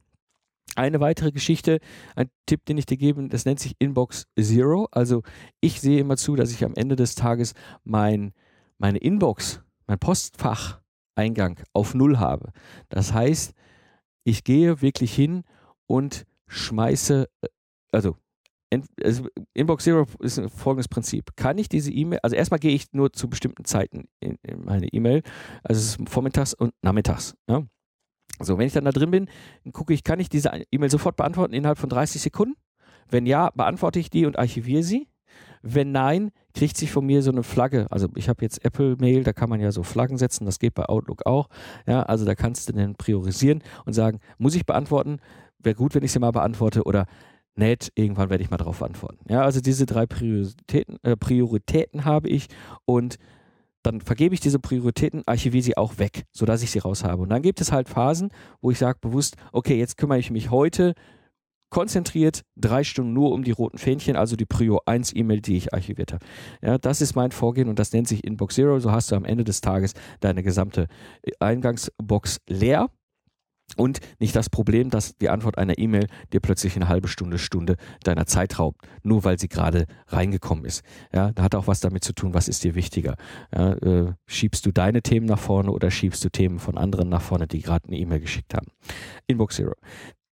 [0.76, 1.80] Eine weitere Geschichte,
[2.15, 4.88] ein Tipp, den ich dir gebe, das nennt sich Inbox Zero.
[4.91, 5.23] Also
[5.61, 7.53] ich sehe immer zu, dass ich am Ende des Tages
[7.84, 8.34] mein,
[8.78, 12.51] meine Inbox, mein Postfacheingang auf Null habe.
[12.89, 13.53] Das heißt,
[14.26, 15.43] ich gehe wirklich hin
[15.88, 17.47] und schmeiße, äh,
[17.91, 18.17] also
[19.03, 21.36] also Inbox Zero ist ein folgendes Prinzip.
[21.36, 24.88] Kann ich diese E-Mail, also erstmal gehe ich nur zu bestimmten Zeiten in, in meine
[24.88, 25.21] E-Mail,
[25.63, 27.36] also es ist vormittags und nachmittags.
[27.49, 27.63] Ja?
[28.39, 29.29] So, wenn ich dann da drin bin,
[29.71, 32.55] gucke ich, kann ich diese E-Mail sofort beantworten innerhalb von 30 Sekunden?
[33.09, 35.07] Wenn ja, beantworte ich die und archiviere sie.
[35.61, 37.88] Wenn nein, kriegt sich von mir so eine Flagge.
[37.89, 40.73] Also ich habe jetzt Apple Mail, da kann man ja so Flaggen setzen, das geht
[40.75, 41.49] bei Outlook auch.
[41.88, 45.17] Ja, also da kannst du dann priorisieren und sagen, muss ich beantworten?
[45.59, 47.05] Wäre gut, wenn ich sie mal beantworte oder
[47.55, 49.25] nett, irgendwann werde ich mal darauf antworten.
[49.29, 52.47] Ja, also diese drei Prioritäten, äh, Prioritäten habe ich
[52.86, 53.17] und
[53.86, 57.21] dann vergebe ich diese Prioritäten, archiviere sie auch weg, sodass ich sie raus habe.
[57.21, 58.29] Und dann gibt es halt Phasen,
[58.61, 60.93] wo ich sage bewusst, okay, jetzt kümmere ich mich heute
[61.69, 65.73] konzentriert drei Stunden nur um die roten Fähnchen, also die Prio 1 E-Mail, die ich
[65.73, 66.25] archiviert habe.
[66.61, 68.79] Ja, das ist mein Vorgehen und das nennt sich Inbox Zero.
[68.79, 70.88] So hast du am Ende des Tages deine gesamte
[71.39, 72.89] Eingangsbox leer
[73.78, 77.76] und nicht das Problem, dass die Antwort einer E-Mail dir plötzlich eine halbe Stunde, Stunde
[78.03, 80.84] deiner Zeit raubt, nur weil sie gerade reingekommen ist.
[81.13, 83.16] Ja, da hat auch was damit zu tun, was ist dir wichtiger.
[83.53, 87.22] Ja, äh, schiebst du deine Themen nach vorne oder schiebst du Themen von anderen nach
[87.22, 88.68] vorne, die gerade eine E-Mail geschickt haben?
[89.28, 89.74] Inbox Zero.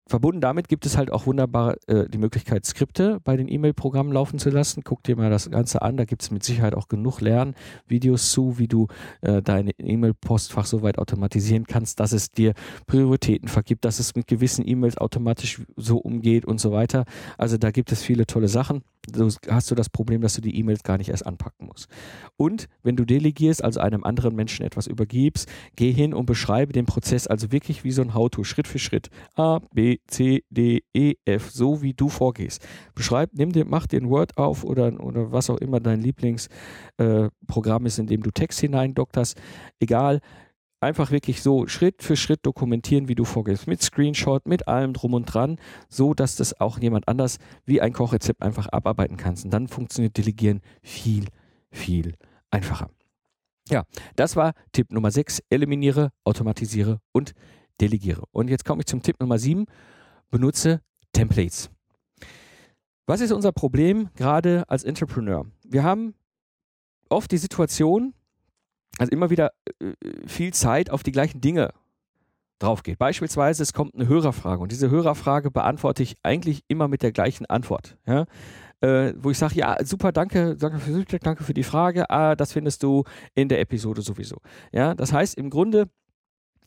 [0.06, 4.38] Verbunden damit gibt es halt auch wunderbar äh, die Möglichkeit, Skripte bei den E-Mail-Programmen laufen
[4.38, 4.84] zu lassen.
[4.84, 8.60] Guck dir mal das Ganze an, da gibt es mit Sicherheit auch genug Lernvideos zu,
[8.60, 8.88] wie du
[9.22, 12.54] äh, deine E-Mail-Postfach so weit automatisieren kannst, dass es dir
[12.86, 17.06] Prioritäten vergibt, dass es mit gewissen E-Mails automatisch so umgeht und so weiter.
[17.38, 18.84] Also da gibt es viele tolle Sachen
[19.14, 21.88] so hast du das Problem, dass du die E-Mails gar nicht erst anpacken musst.
[22.38, 26.86] Und wenn du delegierst, also einem anderen Menschen etwas übergibst, geh hin und beschreibe den
[26.86, 29.10] Prozess also wirklich wie so ein How-To, Schritt für Schritt.
[29.36, 32.66] A, B, C, D, E, F, so wie du vorgehst.
[32.96, 37.88] Beschreib, nimm dir, mach den Word auf oder, oder was auch immer dein Lieblingsprogramm äh,
[37.88, 39.40] ist, in dem du Text hineindokterst.
[39.80, 40.22] Egal,
[40.84, 45.14] einfach wirklich so Schritt für Schritt dokumentieren, wie du vorgehst, mit Screenshot, mit allem drum
[45.14, 45.58] und dran,
[45.90, 49.46] so dass das auch jemand anders wie ein Kochrezept einfach abarbeiten kannst.
[49.46, 51.26] Und dann funktioniert Delegieren viel,
[51.72, 52.16] viel
[52.52, 52.90] einfacher.
[53.70, 53.84] Ja,
[54.16, 55.42] das war Tipp Nummer 6.
[55.50, 57.34] Eliminiere, automatisiere und
[57.80, 58.24] delegiere.
[58.32, 59.66] Und jetzt komme ich zum Tipp Nummer 7.
[60.30, 60.82] Benutze
[61.14, 61.70] Templates.
[63.06, 65.46] Was ist unser Problem gerade als Entrepreneur?
[65.64, 66.14] Wir haben
[67.10, 68.14] oft die Situation,
[68.98, 69.94] also immer wieder äh,
[70.28, 71.74] viel Zeit auf die gleichen Dinge
[72.60, 72.98] drauf geht.
[72.98, 77.46] Beispielsweise, es kommt eine Hörerfrage und diese Hörerfrage beantworte ich eigentlich immer mit der gleichen
[77.46, 77.98] Antwort.
[78.06, 78.26] Ja?
[78.82, 82.54] Äh, wo ich sage, ja, super, danke, danke für, danke für die Frage, ah, das
[82.54, 83.04] findest du
[83.36, 84.38] in der Episode sowieso.
[84.72, 85.90] Ja, das heißt, im Grunde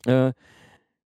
[0.07, 0.33] äh,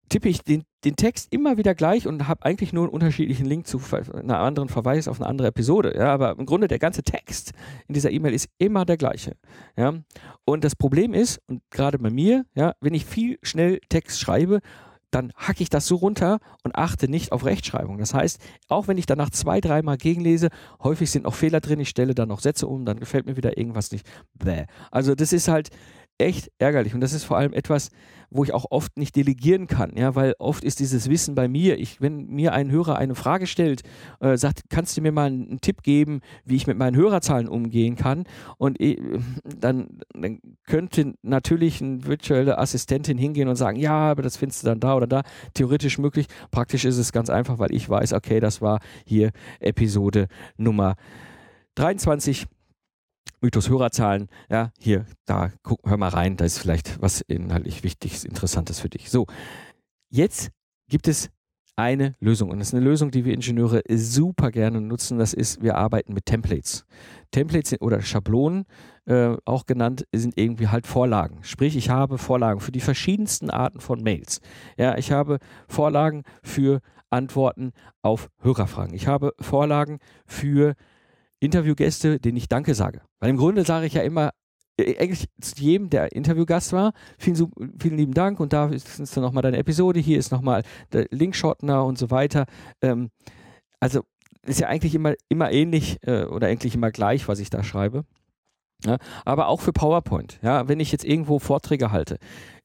[0.10, 3.68] tippe ich den, den Text immer wieder gleich und habe eigentlich nur einen unterschiedlichen Link
[3.68, 3.82] zu
[4.14, 5.96] einer anderen Verweis auf eine andere Episode.
[5.98, 7.54] Ja, aber im Grunde der ganze Text
[7.88, 9.36] in dieser E-Mail ist immer der gleiche.
[9.78, 9.94] Ja,
[10.46, 14.60] und das Problem ist, und gerade bei mir, ja, wenn ich viel schnell Text schreibe,
[15.12, 17.98] dann hacke ich das so runter und achte nicht auf Rechtschreibung.
[17.98, 20.50] Das heißt, auch wenn ich danach zwei, dreimal gegenlese,
[20.84, 23.58] häufig sind noch Fehler drin, ich stelle dann noch Sätze um, dann gefällt mir wieder
[23.58, 24.06] irgendwas nicht.
[24.34, 24.66] Bäh.
[24.92, 25.70] Also das ist halt,
[26.18, 26.94] echt ärgerlich.
[26.94, 27.90] Und das ist vor allem etwas,
[28.30, 31.80] wo ich auch oft nicht delegieren kann, ja, weil oft ist dieses Wissen bei mir.
[31.80, 33.84] Ich, wenn mir ein Hörer eine Frage stellt,
[34.20, 37.48] äh, sagt, kannst du mir mal einen, einen, Tipp geben, wie ich mit meinen Hörerzahlen
[37.48, 38.26] umgehen kann?
[38.58, 38.98] Und äh,
[39.44, 44.68] dann, dann könnte natürlich eine virtuelle Assistentin hingehen und sagen, ja, aber das findest du
[44.68, 45.24] dann da oder da.
[45.54, 46.28] Theoretisch möglich.
[46.52, 50.96] Praktisch ist es ganz einfach, weil ich weiß, okay, das war hier Episode Nummer
[51.76, 52.48] 23
[53.46, 58.26] Mythos Hörerzahlen, ja, hier, da, guck, hör mal rein, da ist vielleicht was inhaltlich Wichtiges,
[58.26, 59.12] Interessantes für dich.
[59.12, 59.28] So,
[60.10, 60.50] jetzt
[60.90, 61.30] gibt es
[61.76, 65.20] eine Lösung und das ist eine Lösung, die wir Ingenieure super gerne nutzen.
[65.20, 66.86] Das ist, wir arbeiten mit Templates.
[67.30, 68.66] Templates oder Schablonen,
[69.06, 71.44] äh, auch genannt, sind irgendwie halt Vorlagen.
[71.44, 74.42] Sprich, ich habe Vorlagen für die verschiedensten Arten von Mails.
[74.76, 75.38] Ja, ich habe
[75.68, 76.80] Vorlagen für
[77.12, 78.96] Antworten auf Hörerfragen.
[78.96, 80.74] Ich habe Vorlagen für
[81.46, 83.02] Interviewgäste, denen ich Danke sage.
[83.20, 84.32] Weil im Grunde sage ich ja immer,
[84.78, 89.24] äh, eigentlich zu jedem, der Interviewgast war, vielen, vielen lieben Dank und da ist dann
[89.24, 92.46] nochmal deine Episode, hier ist nochmal der Linkshotner und so weiter.
[92.82, 93.10] Ähm,
[93.80, 94.02] also
[94.46, 98.06] ist ja eigentlich immer, immer ähnlich äh, oder eigentlich immer gleich, was ich da schreibe.
[98.84, 100.40] Ja, aber auch für PowerPoint.
[100.44, 102.18] Ja, wenn ich jetzt irgendwo Vorträge halte,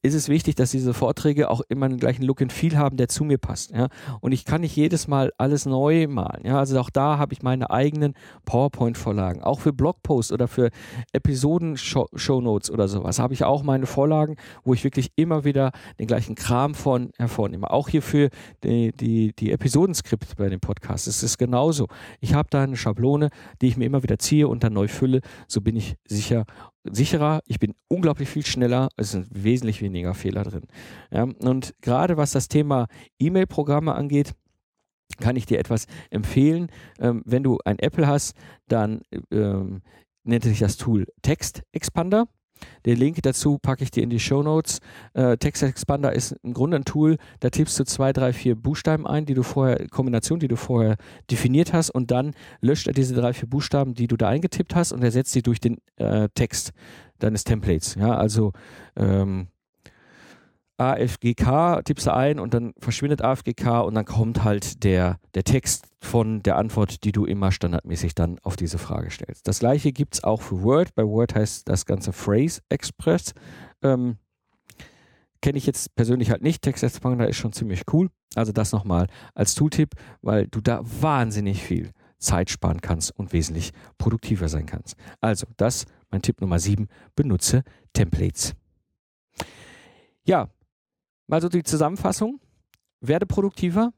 [0.02, 3.08] ist es wichtig, dass diese Vorträge auch immer den gleichen Look and Feel haben, der
[3.08, 3.70] zu mir passt.
[3.70, 3.88] Ja?
[4.20, 6.46] Und ich kann nicht jedes Mal alles neu malen.
[6.46, 6.58] Ja?
[6.58, 8.14] Also auch da habe ich meine eigenen
[8.46, 9.42] PowerPoint-Vorlagen.
[9.42, 10.70] Auch für Blogposts oder für
[11.12, 16.34] Episoden-Shownotes oder sowas habe ich auch meine Vorlagen, wo ich wirklich immer wieder den gleichen
[16.34, 17.70] Kram von hervornehme.
[17.70, 18.30] Auch hier für
[18.64, 21.88] die, die, die Episodenskripte bei dem Podcast ist es genauso.
[22.20, 23.28] Ich habe da eine Schablone,
[23.60, 25.20] die ich mir immer wieder ziehe und dann neu fülle.
[25.46, 26.46] So bin ich sicher
[26.84, 30.66] sicherer, ich bin unglaublich viel schneller, es sind wesentlich weniger Fehler drin.
[31.10, 32.86] Ja, und gerade was das Thema
[33.18, 34.34] E-Mail-Programme angeht,
[35.18, 36.68] kann ich dir etwas empfehlen.
[36.98, 38.34] Ähm, wenn du ein Apple hast,
[38.68, 39.82] dann ähm,
[40.24, 42.26] nennt sich das Tool Text Expander.
[42.86, 44.80] Den Link dazu packe ich dir in die Show Notes.
[45.14, 49.06] Äh, Text Expander ist im Grunde ein Tool, da tippst du zwei, drei, vier Buchstaben
[49.06, 50.96] ein, die du vorher, Kombination, die du vorher
[51.30, 54.92] definiert hast und dann löscht er diese drei, vier Buchstaben, die du da eingetippt hast
[54.92, 56.72] und ersetzt sie durch den äh, Text
[57.18, 57.94] deines Templates.
[57.94, 58.52] Ja, also
[58.96, 59.48] ähm,
[60.80, 65.84] AFGK, tippst du ein und dann verschwindet AFGK und dann kommt halt der, der Text
[66.00, 69.46] von der Antwort, die du immer standardmäßig dann auf diese Frage stellst.
[69.46, 70.94] Das gleiche gibt es auch für Word.
[70.94, 73.34] Bei Word heißt das Ganze Phrase Express.
[73.82, 74.16] Ähm,
[75.42, 76.62] Kenne ich jetzt persönlich halt nicht.
[76.62, 78.10] Text Expander ist schon ziemlich cool.
[78.34, 83.72] Also das nochmal als Tooltip, weil du da wahnsinnig viel Zeit sparen kannst und wesentlich
[83.96, 84.96] produktiver sein kannst.
[85.20, 87.64] Also das, mein Tipp Nummer 7, benutze
[87.94, 88.54] Templates.
[90.24, 90.50] Ja,
[91.30, 92.40] mal so die Zusammenfassung.
[93.00, 93.92] Werde produktiver,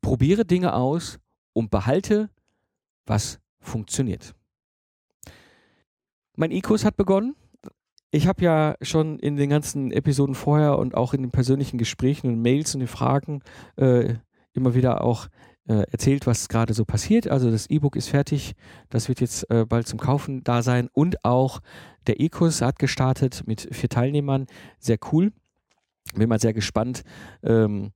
[0.00, 1.20] probiere Dinge aus
[1.52, 2.30] und behalte,
[3.06, 4.34] was funktioniert.
[6.34, 7.36] Mein E-Kurs hat begonnen.
[8.10, 12.28] Ich habe ja schon in den ganzen Episoden vorher und auch in den persönlichen Gesprächen
[12.28, 13.42] und Mails und den Fragen
[13.76, 14.14] äh,
[14.54, 15.28] immer wieder auch
[15.68, 17.28] äh, erzählt, was gerade so passiert.
[17.28, 18.54] Also das E-Book ist fertig,
[18.88, 21.60] das wird jetzt äh, bald zum Kaufen da sein und auch
[22.06, 24.46] der E-Kurs hat gestartet mit vier Teilnehmern.
[24.78, 25.32] Sehr cool.
[26.14, 27.02] Bin mal sehr gespannt.
[27.42, 27.92] Ähm,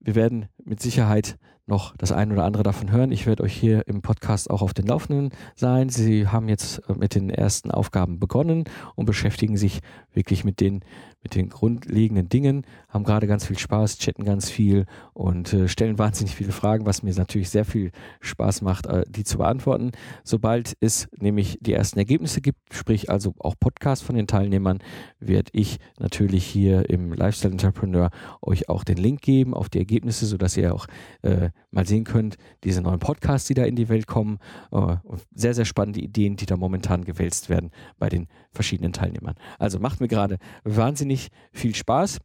[0.00, 3.10] wir werden mit Sicherheit noch das ein oder andere davon hören.
[3.10, 5.88] Ich werde euch hier im Podcast auch auf den Laufenden sein.
[5.88, 8.64] Sie haben jetzt äh, mit den ersten Aufgaben begonnen
[8.96, 9.80] und beschäftigen sich
[10.12, 10.84] wirklich mit den,
[11.24, 15.98] mit den grundlegenden Dingen, haben gerade ganz viel Spaß, chatten ganz viel und äh, stellen
[15.98, 19.90] wahnsinnig viele Fragen, was mir natürlich sehr viel Spaß macht, äh, die zu beantworten.
[20.22, 24.78] Sobald es nämlich die ersten Ergebnisse gibt, sprich also auch Podcast von den Teilnehmern,
[25.18, 28.10] werde ich natürlich hier im Lifestyle Entrepreneur
[28.42, 30.86] euch auch den Link geben auf die Ergebnisse, sodass ihr auch
[31.22, 34.38] äh, mal sehen könnt, diese neuen Podcasts, die da in die Welt kommen.
[34.70, 34.96] Äh,
[35.34, 39.34] sehr, sehr spannende Ideen, die da momentan gewälzt werden bei den verschiedenen Teilnehmern.
[39.58, 42.20] Also macht mir gerade wahnsinnig viel Spaß.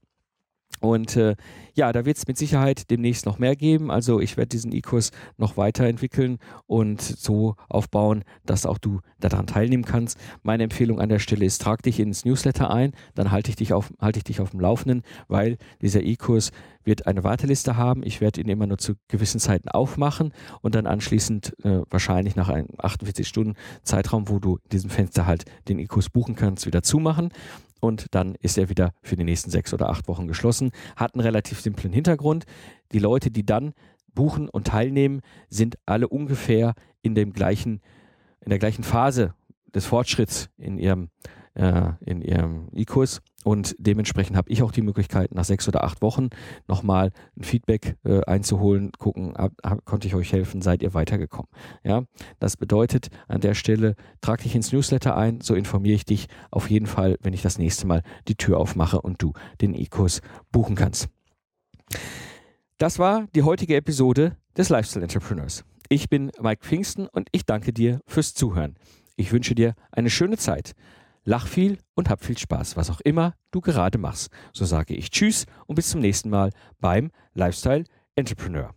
[0.82, 1.36] Und äh,
[1.74, 3.92] ja, da wird es mit Sicherheit demnächst noch mehr geben.
[3.92, 9.84] Also ich werde diesen E-Kurs noch weiterentwickeln und so aufbauen, dass auch du daran teilnehmen
[9.84, 10.18] kannst.
[10.42, 13.74] Meine Empfehlung an der Stelle ist, trag dich ins Newsletter ein, dann halte ich dich
[13.74, 16.52] auf, halte ich dich auf dem Laufenden, weil dieser E-Kurs
[16.86, 18.02] wird eine Warteliste haben.
[18.04, 22.48] Ich werde ihn immer nur zu gewissen Zeiten aufmachen und dann anschließend äh, wahrscheinlich nach
[22.48, 26.84] einem 48 Stunden Zeitraum, wo du in diesem Fenster halt den E-Kurs buchen kannst, wieder
[26.84, 27.32] zumachen
[27.80, 30.72] und dann ist er wieder für die nächsten sechs oder acht Wochen geschlossen.
[30.96, 32.46] Hat einen relativ simplen Hintergrund.
[32.92, 33.74] Die Leute, die dann
[34.14, 37.82] buchen und teilnehmen, sind alle ungefähr in dem gleichen,
[38.42, 39.34] in der gleichen Phase
[39.74, 41.10] des Fortschritts in ihrem
[41.54, 46.02] äh, in ihrem E-Kurs und dementsprechend habe ich auch die Möglichkeit, nach sechs oder acht
[46.02, 46.30] Wochen
[46.68, 51.50] nochmal ein Feedback äh, einzuholen, gucken, hab, hab, konnte ich euch helfen, seid ihr weitergekommen.
[51.84, 52.04] Ja,
[52.40, 56.70] das bedeutet an der Stelle, trag dich ins Newsletter ein, so informiere ich dich auf
[56.70, 60.22] jeden Fall, wenn ich das nächste Mal die Tür aufmache und du den E-Kurs
[60.52, 61.08] buchen kannst.
[62.78, 65.64] Das war die heutige Episode des Lifestyle Entrepreneurs.
[65.90, 68.76] Ich bin Mike Pfingsten und ich danke dir fürs Zuhören.
[69.16, 70.76] Ich wünsche dir eine schöne Zeit.
[71.24, 74.32] Lach viel und hab viel Spaß, was auch immer du gerade machst.
[74.54, 77.84] So sage ich Tschüss und bis zum nächsten Mal beim Lifestyle
[78.16, 78.74] Entrepreneur.